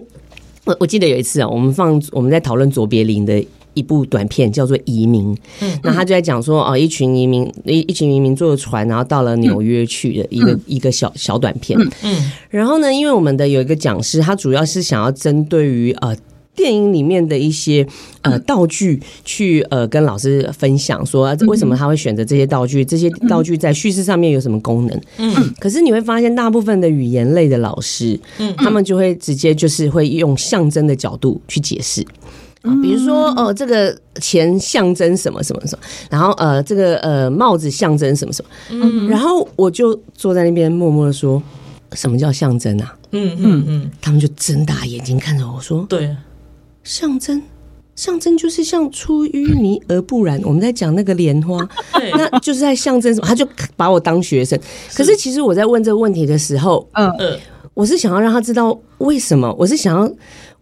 [0.65, 3.43] 我我记得有一次啊，我们放我们在讨论卓别林的
[3.75, 5.35] 一部短片，叫做《移民》。
[5.61, 11.79] 嗯，那他就在讲说，哦，一群移民一一群移民坐船，然后到了纽约去的一个一个小小短片。
[12.03, 16.17] 嗯，然后呢，因为我们的有一个讲师，他主要是想要针对于呃。
[16.61, 17.87] 电影里面的一些
[18.21, 22.85] 呃道具，去呃跟老师分享说，为什么他会选择这些道具？
[22.85, 25.01] 这些道具在叙事上面有什么功能？
[25.17, 32.05] 嗯，可是你会发现，大部分的语言类的老师，嗯，他们就会直接就是会用象征的角度去解释。
[32.83, 41.43] 比如说，呃，这个钱象征什么什么什么，然后呃，这个呃帽子象征什么什么，嗯，然后我就坐在那边默默的说，
[41.93, 42.95] 什么叫象征啊？
[43.13, 46.15] 嗯嗯嗯，他们就睁大眼睛看着我说，对，
[46.85, 47.43] 象征，
[47.95, 50.41] 象征就是像出淤泥而不染。
[50.45, 51.69] 我们在讲那个莲花，
[52.17, 53.27] 那就是在象征什么？
[53.27, 54.59] 他就把我当学生。
[54.95, 57.39] 可是其实我在问这个问题的时候，嗯嗯，
[57.75, 60.11] 我是想要让他知道为什么，我是想要。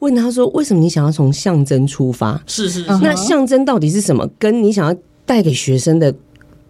[0.00, 2.40] 问他说：“为什么你想要从象征出发？
[2.46, 4.24] 是是，是，那象征到底是什么？
[4.38, 6.14] 跟你想要带给学生的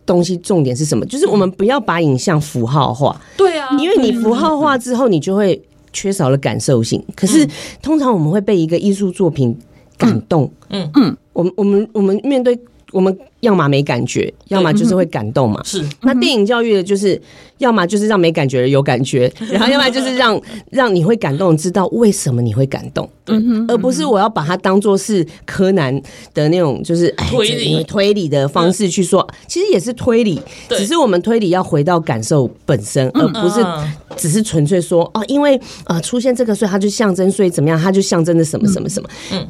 [0.06, 1.04] 东西重点是什么？
[1.04, 3.20] 就是我们不要把影像符号化。
[3.36, 7.02] 对啊，因为你符号化之后，你就会缺少了感受性。
[7.14, 7.46] 可是
[7.82, 9.56] 通常我们会被一个艺术作品
[9.96, 10.50] 感动。
[10.70, 12.58] 嗯嗯，我们我们我们面对。”
[12.92, 15.60] 我们要么没感觉，要么就是会感动嘛。
[15.64, 17.20] 是，那电影教育的就是，
[17.58, 25.94] 要么就是让没感觉的有感觉， 然后要么就是让让你会感动，知道为什么你会感动，嗯哼，而不是我要把它当做是柯南
[26.32, 27.84] 的那种就是推理。
[27.84, 33.64] 推理的方式去说，其实也是推理，只是我们推理要回到感受本身，而不是
[34.16, 39.46] 只是纯粹说哦，因为呃出现这个，所以它就象征，所以怎么样，它就象征着什么什么什么，嗯。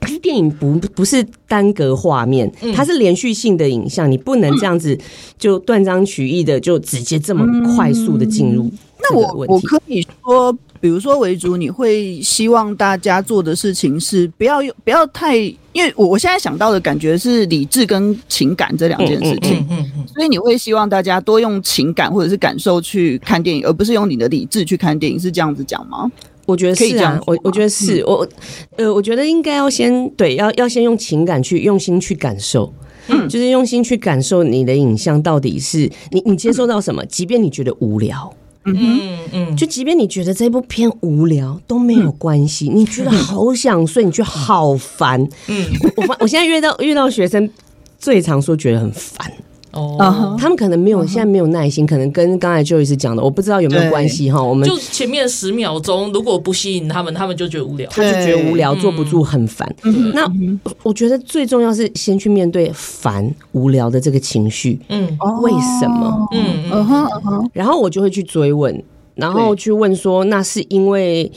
[0.00, 4.98] 可是电影不不是单个画面，它是连续性的影像，你不能这样子
[5.38, 8.70] 就断章取义的就直接这么快速的进入。
[9.02, 19.66] 那我我可以说，比如说为主，你会希望大家做的事情是不要用不要太，因为我我现在想到的感觉是理智跟情感这两件事情，
[20.06, 26.10] 所以你会希望大家多用情感或者是感受去看电影，而不是用你的理智去看电影，是这样子讲吗？
[26.46, 28.26] 我觉得是啊，我我觉得是我，
[28.76, 32.72] 呃，我觉得应该要先对，要要先用情感去用心去感受，
[33.08, 39.18] 嗯，就是用心去感受你的影像到底是你你接受到什么，即便你觉得无聊，嗯嗯。
[39.32, 47.48] 嗯，就即便你觉得这部片无聊都没有关系，你觉得好想睡，你觉得好烦，嗯，我我我现在遇到遇到学生
[47.96, 49.32] 最常说觉得很烦。
[49.72, 50.38] 哦，uh huh.
[50.38, 51.88] 他们可能没有，现在没有耐心，uh.
[51.90, 54.42] 可能跟刚才 Joyce 讲的，我不知道有没有关系哈。
[54.42, 59.72] 我们就前面十秒钟，如果不吸引他们，他们就觉得无聊，他就觉得无聊，坐不住，很烦。
[59.84, 60.30] 嗯、那
[60.82, 64.80] 我觉得最重要是先去面对烦、无聊的这个情绪。
[64.88, 65.06] 嗯，
[65.42, 66.28] 为什么？
[66.32, 68.82] 嗯嗯嗯，然后我就会去追问，
[69.14, 71.30] 然后去问说，那是因为。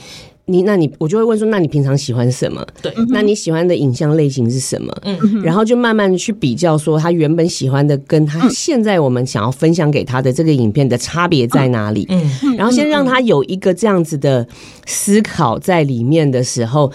[0.46, 2.66] 你那你我就会问说，那你平常喜欢什么？
[2.82, 4.94] 对，那你喜欢的影像类型是什么？
[5.04, 12.06] 嗯，然后就慢慢去比较，说他原本喜欢的跟他现在我们想要分享给他的这个影片的差别在哪里？
[12.10, 14.46] 嗯，然后先让他有一个这样子的
[14.86, 16.92] 思考在里面的时候，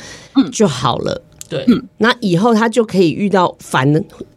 [0.52, 1.22] 就好了。
[1.48, 1.64] 对，
[1.96, 3.90] 那以后他就可以遇到烦，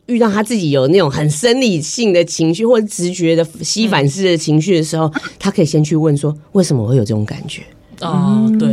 [0.05, 7.63] 遇到他自己有那种很生理性的情绪或者直觉的吸反式的情绪的时候，他可以先去问说，为什么我会有这种感觉？
[7.99, 8.69] 哦，对，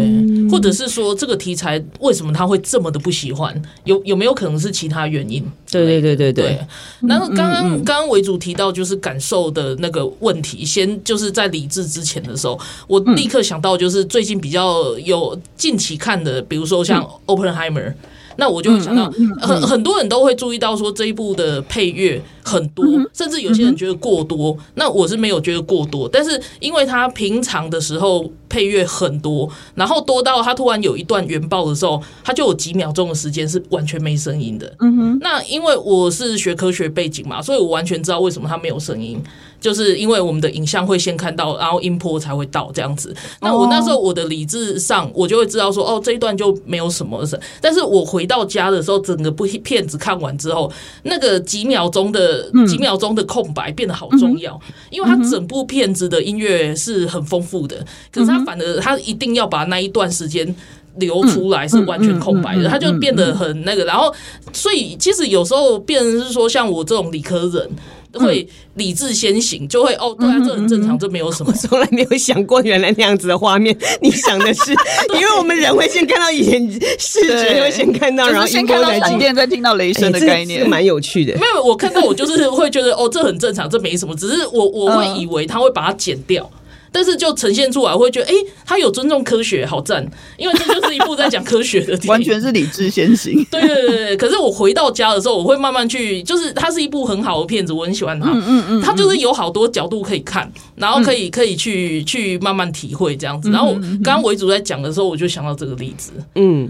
[0.50, 3.62] 或者是说这个题材为什么他会这么的不喜欢？
[3.84, 5.44] 有有没有可能是其他原因？
[5.70, 6.58] 对对对对对。
[7.00, 17.94] 然后刚刚刚刚为主提到就是感受的那个问题，先就是在理智之前的时候，我立刻想到就是最近比较有近期看的，比如说像 Oppenheimer。
[18.38, 24.56] 那我就会想到，很很多人都会注意到说这一部的配乐很多，甚至有些人觉得过多。
[24.76, 34.72] 那我是没有觉得过多，但是因为他平常的时候配乐很多，然后多到他突然有一段原爆的时候，他就有几秒钟的时间是完全没声音的。
[34.78, 35.18] 嗯哼。
[35.20, 39.20] 那因为我是学科学背景嘛，所以我完全知道为什么他没有声音。
[39.60, 43.14] 就是因为我们的影像会先看到，然后音波才会到这样子。
[43.40, 47.38] 那我那时候我的理智上，我就会知道说，哦，这一段就没有什么事。
[47.60, 50.70] 但是我回到家的时候，整个部片子看完之后，
[51.02, 54.58] 那个几秒钟的几秒钟的空白变得好重要，
[54.90, 60.54] 因为它整部片子的音乐是很丰富的，可是它反而它一定要把那一段时间
[60.96, 63.84] 留出来是完全空白的，它就变得很那个。
[63.84, 64.14] 然后，
[64.52, 67.70] 所以其实有时候变成是说，像我这种理科人。
[68.18, 71.52] 会理智先行，就会哦，对啊，这很正常，这没有什么。
[71.52, 74.72] 我从来没有想过，原来那样子的画面， 你想的是，
[75.14, 81.34] 因为我们人会先看到眼视觉，会先看到，然后先看到闪电，再听到雷声的概念，蛮有趣的。
[81.34, 86.48] 没有，我看到我就是会觉得，哦，这很正常，这没什么，只是我我会以为他会把它剪掉。
[86.90, 90.06] 但是就呈现出来，我会觉得，哎、欸，他有尊重科学，好赞！
[90.36, 93.44] 因为这就是一部在讲科学的电影， 完全是理智先行。
[93.50, 94.16] 对对对对。
[94.16, 98.30] 可是我回到家的时候，我会慢慢去，就是它是一部很好的片子，我很喜欢它。
[98.30, 98.82] 嗯嗯嗯。
[98.82, 103.50] 它就是有好多角度可以看，然后可以可以去去慢慢体会这样子。
[103.50, 106.12] 然后刚刚维主在讲的时候，我就想到这个例子。
[106.36, 106.66] 嗯，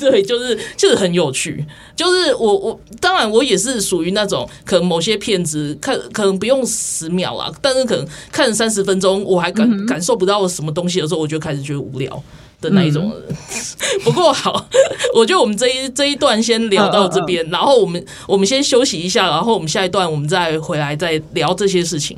[0.00, 1.64] 对，就是就是很有趣。
[1.94, 9.52] 就是我我当然我也是属于那种可能某些片子看可能不用十秒啦，但是可能看三十分钟我还。
[9.52, 12.22] 感感受不到什么东西的时候，我就开始觉得无聊。
[12.58, 13.12] 的那一种
[14.02, 14.66] 不过好，
[15.14, 22.16] 我觉得我们这一这一段先聊到这边，然后我们我们先休息一下，然后我们下一段我们再回来再聊这些事情。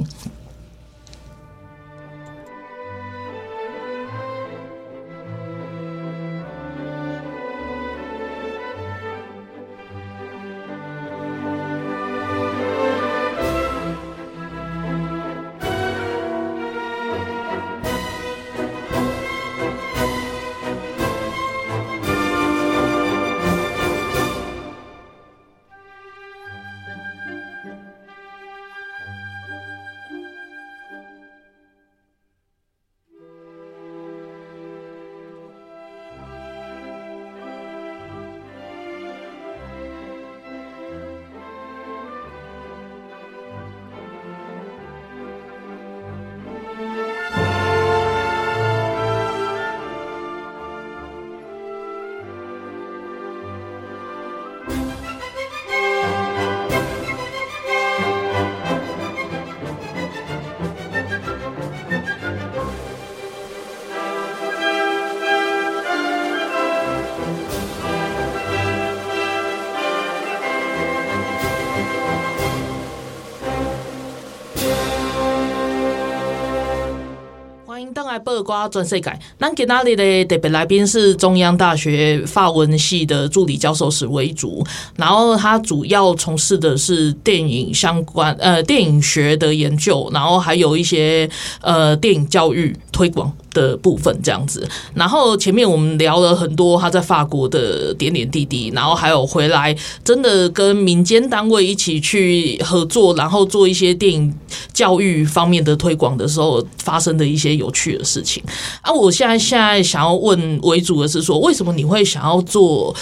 [78.24, 84.64] 八卦全世界，那今天的特别来宾是中央大学法文系的助理教授史维竹，
[84.96, 91.28] 然后他主要从事的是电影相关呃电影学的研究，然后还有一些
[91.60, 93.30] 呃电影教育推广。
[93.54, 94.68] 的部分这样子。
[94.92, 99.74] 然后前面我们聊了很多他在法国的点点滴滴，然后还有回来
[100.04, 104.30] 真的跟民间单位一起去合作，然后做一些电影
[104.74, 108.42] 教育方面的推广的时候发生的一些有趣的事情。
[108.82, 112.94] 啊，我现在现在想要问为主的是说，为什么你会想要做？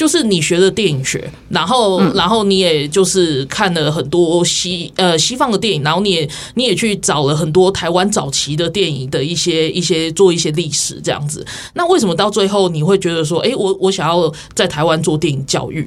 [0.00, 11.46] 就是你学的电影学，然后然后你也就是看了很多西呃西方的电影，然后你也你也去找了很多台湾早期的电影的一些一些做一些历史这样子。
[11.74, 15.86] 那为什么到最后你会觉得说，哎，我我想要在台湾做电影教育？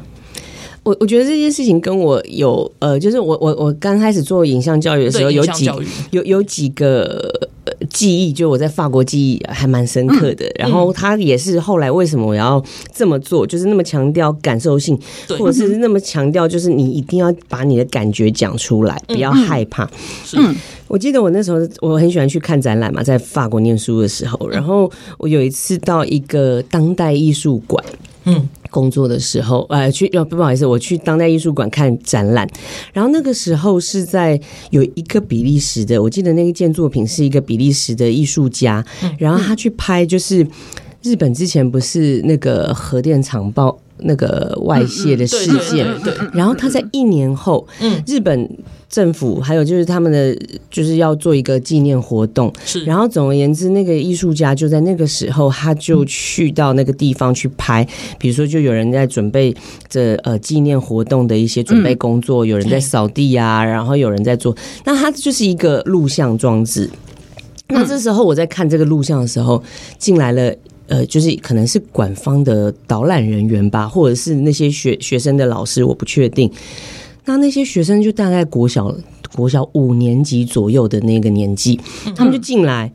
[0.84, 5.66] 我我觉得这件事情跟我有呃，就是我我我刚开始做影像教育的时候，有几
[6.12, 7.50] 有有几个。
[7.90, 12.62] 记忆就我在法国记忆还蛮深刻的，然后他也是后来为什么我要
[12.94, 14.98] 这么做，就是那么强调感受性，
[15.38, 19.90] 或者是那么强调就是你一定要把你的感觉讲出来，不要害怕。
[20.36, 20.54] 嗯，
[20.88, 27.84] 我记得我那时候我很喜欢去看展览嘛，在法国念书的时候，然后我有一次到一个当代艺术馆。
[28.26, 32.50] 嗯，工作的时候，呃，去呃，不好意思，我去当代艺术馆看展览，
[32.92, 34.40] 然后那个时候是在
[34.72, 38.84] 有一个比利时的，我记得那一件作品是一个比利时的艺术家，
[39.20, 40.46] 然后他去拍，就是
[41.04, 45.88] 日本之前不是那个核电厂爆那个外泄的事件，
[46.34, 48.50] 然后他在一年后，嗯，日本。
[48.90, 50.38] 政府还有就是他们的
[50.70, 52.86] 就是要做一个纪念活动，是。
[52.86, 57.84] 然后总而言之，那个艺术家就在那个时候，他就去到那个地方去拍。
[58.20, 59.52] 比如说，就有人在准备
[59.90, 64.56] 这呃纪念活动的一些准备工作，有人在扫地啊，然后有人在做。
[64.86, 66.88] 那他就是一个录像装置。
[67.70, 69.64] 那这时候我在看这个录像的时候，
[69.98, 70.54] 进来了
[70.94, 76.52] 呃，就是可能是馆方的导览人员吧，或者是那些学学生的老师，我不确定。
[77.26, 78.96] 那那些学生就大概国小
[79.36, 81.80] 国小五年级左右的那个年纪，
[82.16, 82.92] 他们就进来，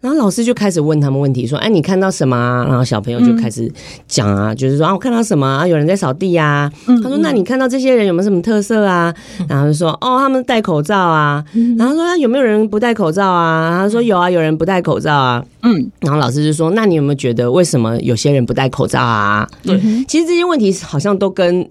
[0.00, 3.70] 然后老师就开始问他们问题，说：“哎，你看到什么啊？”然后小朋友就开始
[4.08, 5.66] 讲啊，就是说：“啊，我看到什么啊？
[5.66, 6.72] 有人在扫地呀。”
[7.02, 9.14] 他说：“那你看到这些人有没有什么特色啊？”
[9.46, 11.44] 然后就说：“哦，他们戴口罩啊。”
[11.76, 19.78] 然后说：“有没有人不戴口罩啊？”然后说：“有啊，有人不戴口罩啊。”嗯，然后老师就说：“那你有没有觉得为什么有些人不戴口罩啊？”对，
[20.08, 21.68] 其实这些问题好像都跟。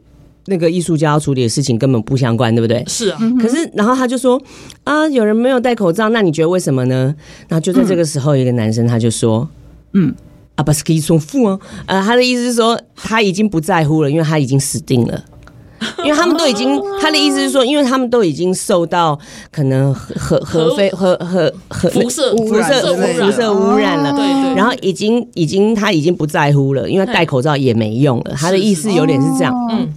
[0.49, 2.83] 那个艺术家要处理的事情根本不相关，对不对？
[2.87, 3.19] 是啊。
[3.41, 4.41] 可是，然后他就说
[4.83, 7.15] 啊，有人没有戴口罩，那你觉得为什么呢？
[7.47, 9.47] 然后就在这个时候，一个男生他就说，
[9.93, 10.13] 嗯，
[10.55, 11.59] 啊，不是可以重复哦。
[11.85, 15.23] 呃，他的意思是说他已经不在乎了，因为他已经死定了，
[16.03, 19.17] 因为他们都已经，他的意思是说，因为他们都已经受到
[19.51, 24.55] 可能核核非核核核辐射辐射辐射污染了，对对。
[24.55, 28.35] 然后已经已经他已经不在乎了，因为戴口罩也没用了。
[28.35, 29.87] 他的意思有点是这样，嗯。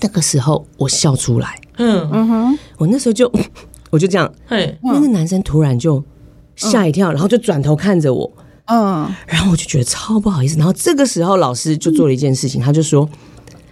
[0.00, 2.08] 那个时候我笑出来，嗯。
[2.12, 3.30] 嗯哼，我那时候就
[3.90, 6.02] 我就这样，嘿，那个男生突然就
[6.56, 8.30] 吓一跳，然后就转头看着我，
[8.66, 10.56] 嗯，然后我就觉得超不好意思。
[10.58, 13.08] 然后这个时候老师就做了一件事情，他就说：“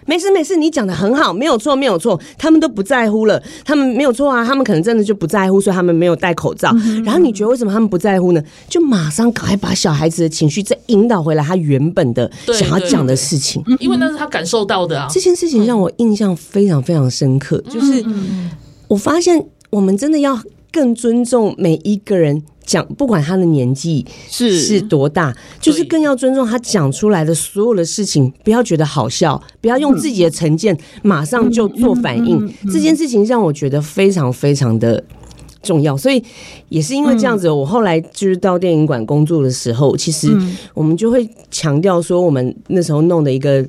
[0.06, 6.70] 没事没事，你讲的很好，没有错没有错，他们都不在乎了，他们没有错啊，他们可能真的就不在乎，所以他们没有戴口罩。
[6.74, 8.42] 嗯、然后你觉得为什么他们不在乎呢？
[8.68, 15.06] 就马上赶快把小孩子的情绪再引导回来，他原本的想要讲的事情，因为那是他感受到的啊。
[15.10, 18.04] 这件事情让我印象非常非常深刻，嗯、就是
[18.88, 20.40] 我发现我们真的要
[20.72, 22.42] 更尊重每一个人。
[22.66, 24.66] 讲不管他的年纪是。
[24.66, 32.52] 是多大，就是更要尊重他讲出来的所有的事情，不要觉得好笑，不要用自己的成见马上就做反应。
[32.72, 35.02] 这件事情让我觉得非常非常的
[35.62, 36.20] 重要，所以
[36.68, 40.36] 也是因为这样子，我后来就是到电影馆工作的时候，其实
[40.74, 43.64] 我们就会强调说，我们那时候弄的一个。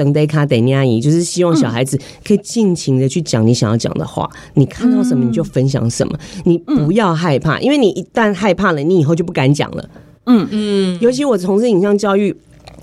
[0.00, 4.26] 等待卡等尼阿姨，就是希望小孩子可以尽情的去讲你想要讲的话。
[4.54, 9.90] 你看到什么你就分享什么，你不要害怕，因为你一旦害怕了，你以后就不敢讲了。
[10.24, 12.34] 嗯嗯，尤其我从事影像教育，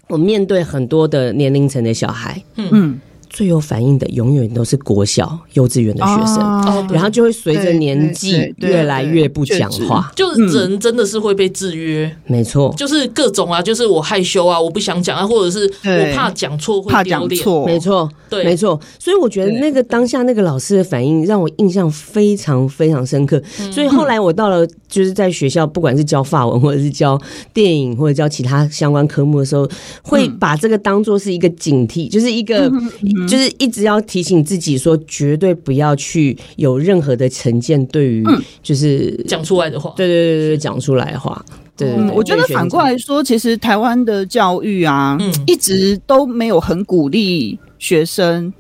[0.10, 2.40] 我面对很多的年龄层的小孩。
[2.56, 3.00] 嗯。
[3.38, 12.12] 最有反应的永远都是国小、幼稚园的学生，哦、然后就会随着年纪越来越不讲话，就人真的是会被制约。
[12.26, 17.40] 没错，就是各种啊，就是我害羞啊，我不想讲啊，或者是我怕讲错会丢脸。
[17.68, 18.82] 没错，对，没错。
[18.98, 23.40] 所以我觉得那个当下那个老师的反应让我印象非常非常深刻。
[23.72, 27.22] 所以后来我到了就是在学校，不管是教法文或者是教
[27.54, 29.70] 电影或者教其他相关科目的时候，
[30.02, 32.68] 会把这个当做是一个警惕，就是一个。
[33.28, 38.26] 就是一直要提醒自己说，绝对不要去有任何的成见，对于
[38.64, 41.44] 就是讲出来的话，对对对对，讲出来的话，
[41.76, 42.12] 对，对，对。
[42.12, 48.52] 我觉得反过来说，其实台湾的教育啊，一直都没有很鼓励学生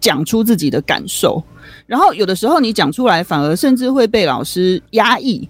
[0.00, 1.42] 讲出自己的感受，
[1.86, 5.48] 然后有的时候你讲出来，反而甚至会被老师压抑。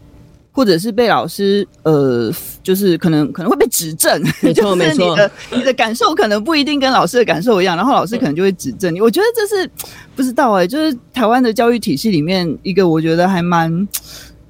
[0.53, 2.33] 或者是被老师呃，
[2.63, 9.01] 就是可能可能会被指正， 没错没错，你的你的感受可能不一定跟老师的感受一样，然后老师可能就会指正你。
[9.01, 9.71] 我觉得这是
[10.15, 13.87] 不知道哎、欸，就是台湾的教育体系里面一个我觉得还蛮。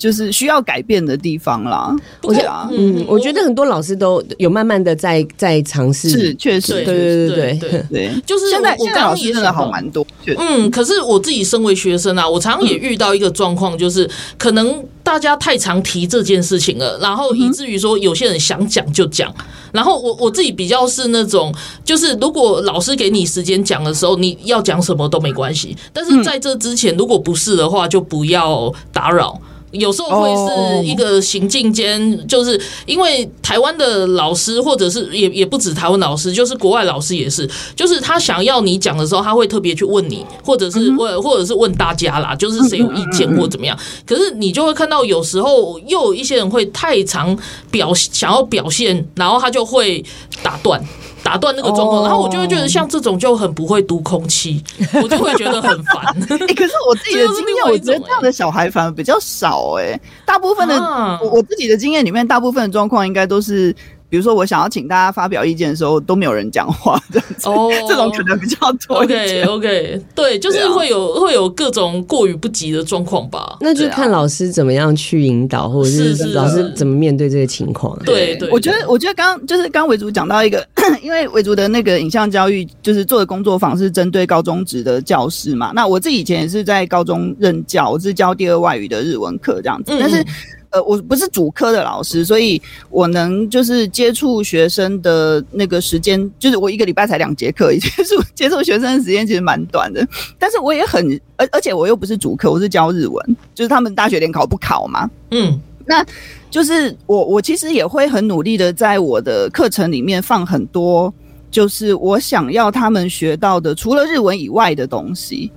[0.00, 1.94] 就是需要改变的地方啦。
[2.22, 10.04] 我觉得，嗯，我觉得很多老师都有慢慢的在在尝试，是确实，对对对对对对，就是现在现在老师真的好蛮多。
[10.38, 19.30] 嗯，可是我自己身为学生啊，我常常也遇到一个状况，就是可能大家太常提这件事情了，然后以至于说有些人想讲就讲，
[19.70, 29.38] 然后我我自己比较是那种，就是如果老师给你时间讲的时候，你要讲什么都没关系，但是在这之前，如果不是的话，就不要打扰。
[29.70, 43.78] 有时候会是一个行进间，就是因为台湾的老师，或者是也也不止台湾老师，就是国外老师也是，就是他想要你讲的时候，他会特别去问你，或者是问，或者是问大家啦，就是谁有意见或怎么样。
[44.04, 47.38] 可是你就会看到，有时候又有一些人会太常
[47.70, 50.04] 表想要表现，然后他就会
[50.42, 50.84] 打断。
[51.22, 54.62] 打断那个状况，然后我就会觉得像这种就很不会读空气，
[55.02, 56.04] 我就会觉得很烦。
[56.28, 60.76] 欸，可是我自己的 经验，我觉得这样的小孩反而比较少哎，大部分的
[61.22, 63.74] 我我自己的经验里面，大部分的状况应该都是。
[64.10, 69.46] 比如说，我想要请大家发表意见的时候，都没有人讲话， 这样子，oh, 这种可能比较多一点。
[69.46, 73.56] OK OK，对，就是会有、啊、会有各种过于不及的状况吧。
[73.60, 77.96] 那就看老师怎么样去引导，或者是老师怎么面对这个情况。
[78.04, 80.66] 对对，我觉得，我觉得刚就是刚维竹讲到一个，
[81.00, 85.70] 因为维竹的那个影像教育，就是做的工作坊是针对高中职的教师嘛。
[85.72, 90.24] 那我自己以前也是在高中任教，我是教第二外语的日文课这样子，但是。
[90.70, 92.60] 呃，我不是主科的老师，所以
[92.90, 100.06] 我能就是接触学生的那个时间，就是我一个礼拜才两节课， 接触接触学生的时间其实蛮短的。
[100.38, 105.10] 但是我也很，而而且我又不是主科，我是教日文，就是他们大学联考不考嘛。
[105.32, 106.06] 嗯，那
[106.50, 111.12] 就是我我其实也会很努力的在我的课程里面放很多，
[111.50, 115.50] 就是我想要他们学到的，除了日文以外的东西。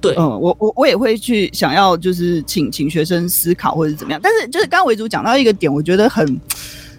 [0.00, 4.20] 对，嗯，我我我也会去想要，就是请请学生思考或者怎么样。
[4.22, 6.40] 但是就是刚刚维竹讲到一个点，我觉得很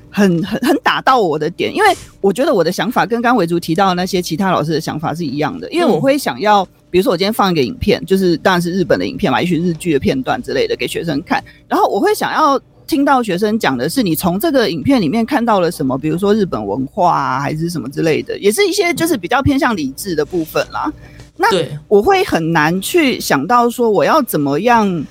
[0.10, 5.70] 很很很打到我的点，因为我觉得我的想法跟刚刚维竹提到的那些其他老师的想法是一样的。
[5.70, 20.92] 因为我会想要，比如说我今天放一个影片，就是当然是日本的影片嘛，也许日剧的片段之类的给学生看，然后我会想要听到学生讲的是你从这个影片里面看到了什么，比如说日本文化啊，还是什么之类的，也是一些就是比较偏向理智的部分啦。
[21.38, 21.48] 那
[21.88, 25.06] 我会很难去想到说我要怎么样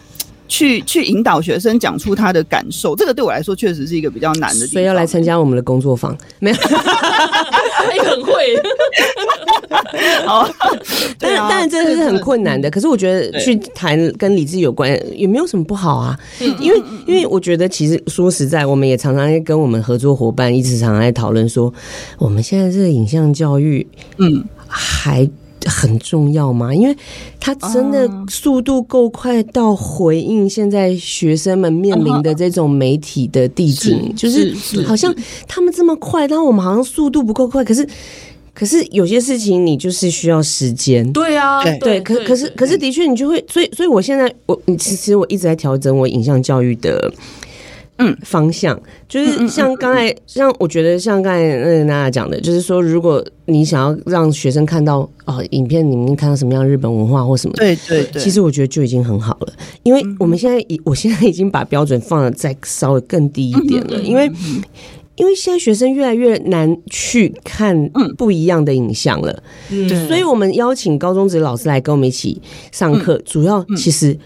[0.49, 4.72] 去去引导学生讲出他的感受，这个对我来说确实是一个比较难的地方。
[4.72, 6.57] 所以要来参加我们的工作坊，没有？
[6.57, 8.33] 哎，很会。
[10.27, 10.49] 好，
[11.18, 12.70] 但是当然这是很困难的。
[12.70, 16.18] 可是我觉得去谈跟理智有关也没有什么不好啊，
[16.61, 21.72] 因为因为我觉得其实说实在，我们也常常跟我们合作伙伴一直常常在讨论说，
[22.18, 23.87] 我们现在这个影像教育，
[24.18, 25.29] 嗯，还。
[25.66, 26.74] 很重要吗？
[26.74, 26.96] 因为
[27.38, 34.54] 他真的速度够快到回应现在学生们面临的这种媒体的递进，就是
[34.84, 35.14] 好像
[35.46, 37.64] 他们这么快，但我们好像速度不够快。
[37.64, 37.86] 可是，
[38.54, 41.10] 可是有些事情你就是需要时间。
[41.12, 47.12] 对啊，对，可可是可是的确，你就会，所以所以我现在我其实我一直在调整我影像教育的。
[47.99, 48.78] 嗯，方向。
[49.09, 64.30] 就是像刚才，像我觉得像刚才那个娜娜讲的，就是说，如果你想要让学生看到哦，影片里面看到什么样日本文化或什么，对对对，其实我觉得就已经很好了，因为我们现在已，我现在已经把标准放的再稍微更低一点了，因为
[65.14, 67.88] 因为现在学生越来越难去看
[68.18, 72.42] 不一样的影像了，嗯，所以我们邀请高中职老师来跟我们一起
[72.72, 74.18] 上课，主要其实。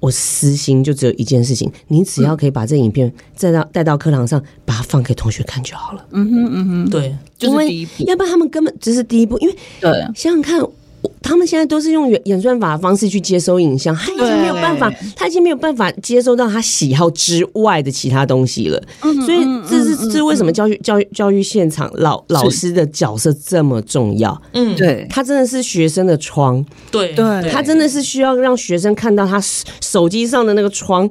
[0.00, 6.06] 我私心就只有一件事情，你只要可以把这影片带到带到课堂上，把它放给同学看就好了。
[6.12, 10.60] 嗯哼嗯哼，对，就是第一步，要不然他们根本只是第一步，因为对，想想看。
[11.28, 18.82] 他们现在都是用演算法的方式去接收影像，他已经没有办法，他已经没有办法接收到他喜好之外的其他东西了。
[19.26, 24.40] 所以这是这是为什么教育教育教育现场老老师的角色这么重要？
[24.54, 27.12] 嗯，对，他真的是学生的窗，对。
[27.12, 29.38] 对，他真的是需要让学生看到他
[29.82, 31.06] 手机上的那个窗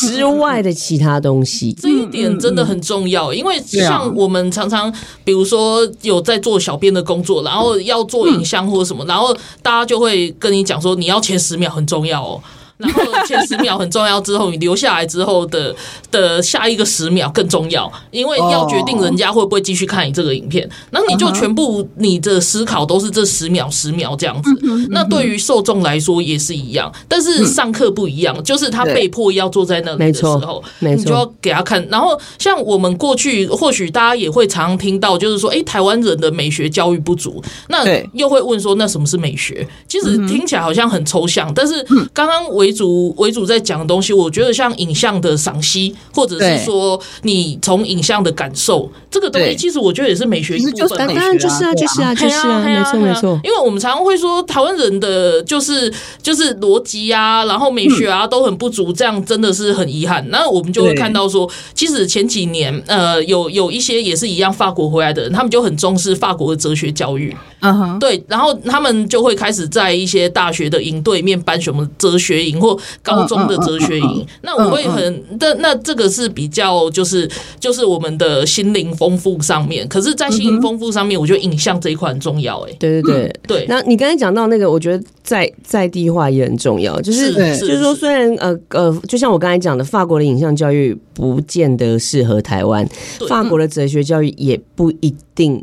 [0.00, 1.74] 之外的其他东西。
[1.78, 4.90] 这一点真的很重要，因为像我们常常
[5.24, 9.36] 比如说有在做小编的工作，然后要做影像或者什么，然后。
[9.62, 12.42] 大家就会跟你讲说，你要前十秒很重要哦。
[12.76, 15.74] 然后前十秒很重要，之后你留下来之后的
[16.10, 20.68] 的下一个十秒更重要，因为要决定人家会不会继续看你这个影片。
[20.90, 24.50] 然后你就全部你的思考都是这十秒十秒这样子。
[24.90, 31.84] 那对于受众来说也是一样，但是上课不一样，就是他被迫要坐在那里的时候，你就要给他看。
[31.90, 37.42] 然后像我们过去或许大家也会常常听到，就是说，哎，台湾人的美学教育不足。
[37.68, 39.66] 那又会问说，那什么是美学？
[39.88, 42.68] 其实听起来好像很抽象，但是刚刚我。
[42.68, 42.72] 为
[43.08, 50.98] 主为主在讲的东西，我觉得像影像的赏析，或者是说你从影像的感受，这个东西其实我觉得也是美学一部分。
[50.98, 53.40] 当然就是啊，就是啊，就是啊，没错没错。
[53.42, 55.92] 因为我们常常会说台湾人的就是
[56.22, 60.24] 就是逻辑啊，然后美学啊都很不足，这样真的是很遗憾。
[60.30, 67.34] 那我们就会看到说，其实前几年呃有有一些也是一样法国回来的人，他们就很重视法国的哲学教育。
[67.60, 72.58] 嗯哼，对，然后他们就会开始在一些大学的营队面办什么哲学营。
[72.58, 82.58] 或高中的哲学营，那我会很，那那这个是比较就是就是我们的心灵丰富上面，可是，在心灵丰富上面，我觉得影像这一块很重要。
[82.60, 83.66] 哎，对对对对。
[83.68, 92.86] 那你刚才讲到那个，我觉得在在地化也很重要，就是就是说，虽然呃呃，就像我刚才讲的，法国的影像教育不见得适合台湾，
[93.28, 95.60] 法国的哲学教育也不一定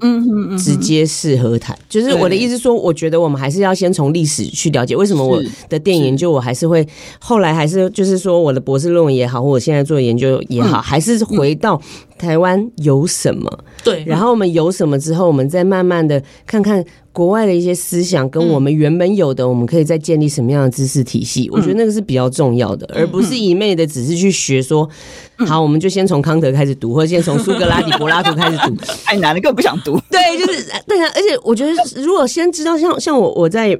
[0.57, 1.77] 直接适合台。
[1.89, 6.87] 就是我的意思说，我觉得我们还是要先从历史去了解为什么我的电影就我还是会。
[7.27, 11.81] 后来还是就是说，我的博士论文也好，或我现在做的研究也好，还是回到
[12.19, 13.51] 台湾有什么？
[13.83, 21.49] 对，然后我们有什么之后，我们再慢慢的看看国外的一些思想跟我们原本有的，我们可以再建立什么样的知识体系？
[21.51, 24.87] 我觉得那个是比较重要的，而不是一昧的只是去学说，
[25.47, 29.99] 好，我们就先从康德开始读，或者先从苏格拉底、柏拉图开始读，太 难了，根本不想读。
[30.11, 31.71] 对，就是对啊，而且我觉得
[32.03, 33.75] 如果先知道，像像我我在。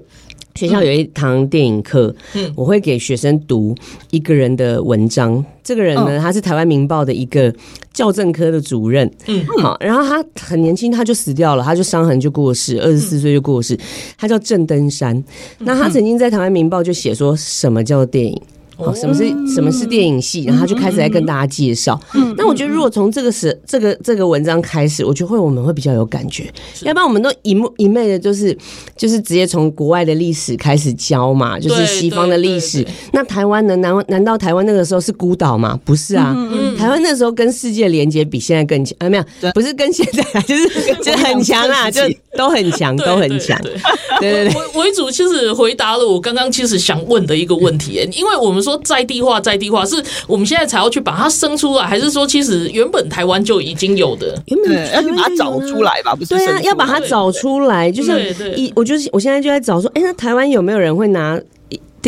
[0.56, 3.76] 学校有一堂电影课，嗯，我会给学生读
[4.12, 5.44] 一个人的文章。
[5.62, 7.54] 这个人呢，他是台湾《民报》的一个
[7.94, 13.78] 校正科的主任，嗯，好，然后他很年轻，他就死掉了，他就伤痕就过世，二十四岁就过世。
[14.18, 15.22] 他叫郑登山，
[15.60, 18.42] 那他曾经在台湾《民报》就写说什么叫电影。
[18.78, 19.24] 哦，什么是
[19.54, 20.44] 什么是电影系？
[20.44, 22.00] 然后他就开始来跟大家介绍。
[22.14, 26.52] 嗯那我觉得，如果从这个是这个这个文章开始，我觉得会我们会比较有感觉。
[26.82, 28.56] 要不然我们都一目一昧的，就是
[28.98, 32.86] 就是直接从国外的历史开始教嘛，就是西方的历史。
[33.14, 33.76] 那台湾呢？
[33.78, 35.80] 难难道台湾那个时候是孤岛吗？
[35.86, 36.36] 不是啊，
[36.78, 38.96] 台湾那时候跟世界连接比现在更强。
[39.00, 39.24] 啊，没有，
[39.54, 42.02] 不是跟现在， 就是就很强啊，就
[42.36, 43.58] 都很强，都很强。
[44.20, 48.66] 对对对，为主其实回答了我刚刚其实想问的一个问题，因为我们。
[48.66, 54.36] 说在地化，在地化是我们现在才要去把它生出来，还是说其实原本台湾就已经有的？
[54.48, 56.16] 原本要去把它找出来吧？
[56.16, 56.34] 不是？
[56.34, 57.92] 对啊，要把它找出来。
[57.92, 61.40] 就是一，我就是我现在就在找说，哎，那台湾有没有人会拿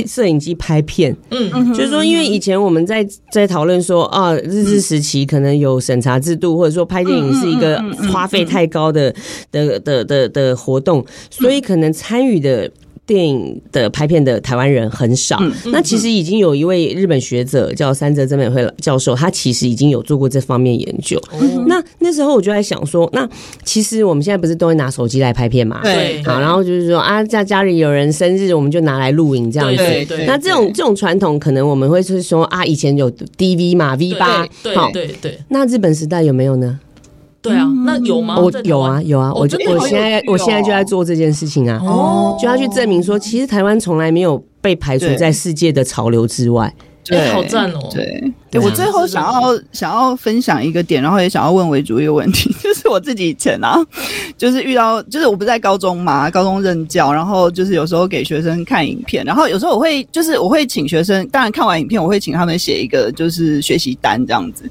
[0.06, 1.16] 摄影机拍片。
[1.32, 7.82] 嗯，就是说，因为以前我们在在讨论说啊，日治时期可能有审查制度，或者说拍电影是一个
[8.12, 9.14] 花费太高的
[9.52, 12.70] 的的的的活动，所以可能参与的。
[13.08, 15.41] 电影的拍片的台湾人很少，
[15.72, 21.18] 那其实已经有一位日本学者叫三泽真美惠教授，他其实已经有做过这方面研究。
[21.39, 23.28] 嗯、那那时候我就在想说，那
[23.64, 25.80] 其实我们现在不是都会拿手机来拍片嘛？
[25.82, 29.78] 对，好，然后就是说啊，在家里有人生日，我们就拿来录影这样子。
[29.78, 35.39] 对，那这种这种传统，可能我们会是说啊，以前有 DV 嘛，V 八，对，对对。
[35.47, 36.78] 那日本时代有没有呢？
[37.50, 38.39] 对啊，那有吗？
[38.39, 46.74] 我有啊，有啊，我就我现在我现在就在做这件事情啊，哦，就要去证明说，其实台湾从来没有被排除在世界的潮流之外。
[47.10, 47.80] 对，好赞哦！
[47.89, 48.22] 对，
[48.52, 48.62] 对。
[48.62, 53.82] 我最后想要想要分享一个点，然后也想要问为主一个问题， 就是我自己以前啊，
[54.38, 64.70] 就是遇到，就是我不是在高中嘛，高中任教，然后就是有时候给学生看影片，然后有时候我会就是我会请学生，当然看完影片，我会请他们写一个就是学习单这样子。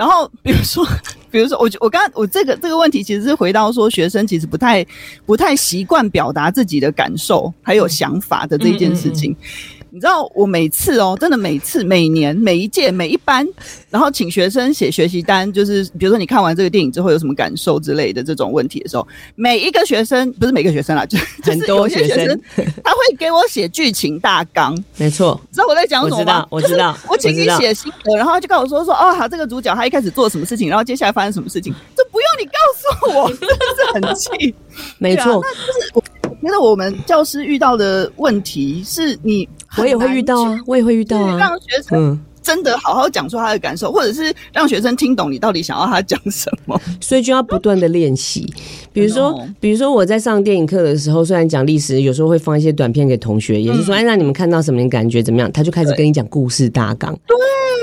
[0.00, 0.82] 然后，比如说，
[1.30, 4.82] 比如说，我我刚刚我这个这个问题其实是回到说，学生其实不太
[5.26, 9.32] 不太习惯表达自己的感受还有想法的这件事情。
[9.32, 13.46] 嗯嗯嗯你知道我每次哦，真的每次每年每一届每一班，
[13.90, 22.40] 然后请学生写学习单，就是比如说你看完这个电影之后有什么感受之类的这种问题的时候，每一个学生不是每个学生啦，就很多学生
[22.84, 26.46] 他会给我写剧情大纲，没错，知道我在讲什么吗？
[26.50, 34.54] 我知道，我请你写心得，然后他就跟我说说哦，好，这个主角他一开始做什么事情，然后接下来发生什么事情，这不用你告诉我， 真的是很气，
[34.98, 36.00] 没错，那就是我
[36.40, 39.48] 觉得我们教师遇到的问题是你。
[39.78, 41.36] 我也会遇到啊，我也会遇到啊。
[41.38, 48.50] 让学生真的好好讲出他的感受，嗯、或者是让学生听懂你到底想要他讲什么， 所以就要不断的练习。
[48.92, 55.52] 比如说，比如说我在上电影课的时候，虽然讲历史，有时候会放一些短片给同学，也是说，哎、嗯，让你们看到什么，你感觉怎么样？
[55.52, 57.16] 他就开始跟你讲故事大纲。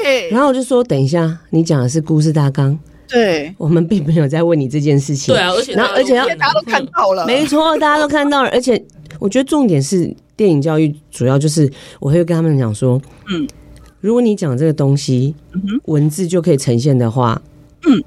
[0.04, 0.30] 对。
[0.32, 2.78] 然后我就说，等一下，你讲的是故事大纲。
[3.08, 3.54] 对。
[3.60, 5.34] 我们并没有在问你这件事情。
[5.36, 8.84] 对啊，而且然后而且大家都看到了，没错，大家都看到了，而且
[9.20, 10.12] 我觉得重点是。
[10.38, 11.70] 电影教育主要就是
[12.00, 13.46] 我会跟他们讲说，嗯，
[14.00, 15.36] 如果你讲这个东西，
[15.86, 17.42] 文字就可以呈现的话，
[17.88, 18.04] 嗯，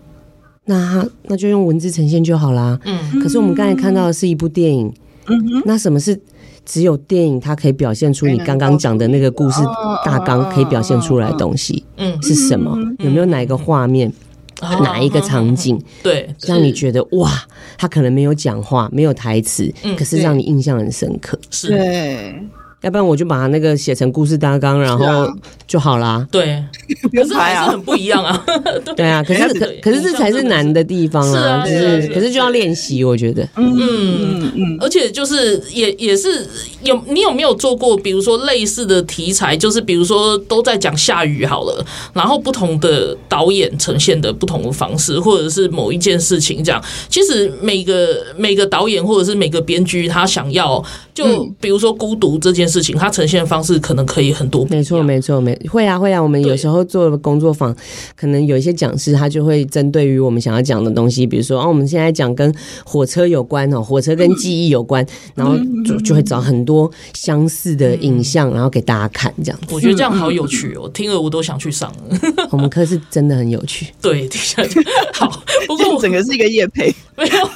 [0.65, 3.21] 那那就用文字呈现就好啦，嗯。
[3.21, 4.91] 可是我们刚才看到的是一部电影，
[5.27, 6.19] 嗯，那什么是
[6.65, 9.61] 只有电影它可以表现出你刚刚讲的那个故事
[10.05, 12.79] 大纲可以表现出来的东西，嗯，是什么？
[13.01, 14.13] 有没有哪一个画面？
[14.61, 15.77] 哪一个场景？
[15.77, 17.31] 哦、对， 让你觉得哇，
[17.79, 21.39] 他可能没有讲话，没有台词，嗯、可是让你印象很深刻。
[21.51, 22.35] 是，对。
[22.83, 25.31] 要不然我就把它那个写成故事大纲，然后
[25.67, 26.27] 就好啦。
[26.31, 26.63] 对，
[27.13, 28.43] 可是还是很不一样啊。
[28.97, 31.65] 对啊，可是可可是这才是难的地方啊。
[31.67, 33.43] 就是，可是就要练习，我觉得。
[33.57, 34.79] 嗯嗯嗯。
[34.81, 36.47] 而且就是也也是
[36.83, 46.83] 有你有没有做过，比如说类似的题材，就是比如说都在讲下雨好了，然后不同的导演呈现的不同的方式，或者是某一件事情这样。
[47.11, 54.65] 其实每个每个导演或者是每个编剧，他想要就比如说孤独这件事情，它呈现的方式可能可以很多。
[54.67, 56.23] 没错，没错，没会啊，会啊。
[56.23, 57.75] 我们有时候做工作坊，
[58.17, 62.55] 可能有一些讲师，他就会针对于我们想要讲的东西，比如说，哦，我们现在讲跟
[62.85, 65.05] 火车有关哦，火车跟记忆有关，
[65.35, 69.75] 然后就就会找很多相似的影像，然后给大家看，这样子。
[69.75, 71.93] 我觉得这样好有趣哦，听了我都想去上。
[72.51, 73.87] 我们课是真的很有趣。
[74.01, 74.81] 对，听下去
[75.13, 75.43] 好。
[75.67, 77.51] 不过我 整个是一个夜配，没有。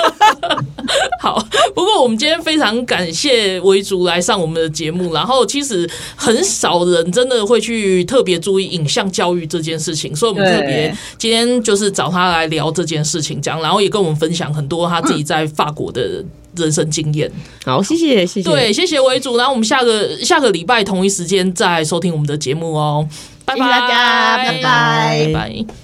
[1.21, 1.45] 好，
[1.75, 16.24] 不过我们今天非常感谢为主来上我们的节目，然后其实很少人真的会去特别注意影像教育这件事情，所以我们特别今天就是找他来聊这件事情，这样，然后也跟我们分享很多他自己在法国的
[16.57, 17.30] 人生经验。
[17.64, 23.07] 好，谢谢，谢谢，对，谢谢为主，然后我们下个下个礼拜同一时间再收听我们的节目哦，
[23.44, 25.84] 拜拜，大家，拜拜，拜拜。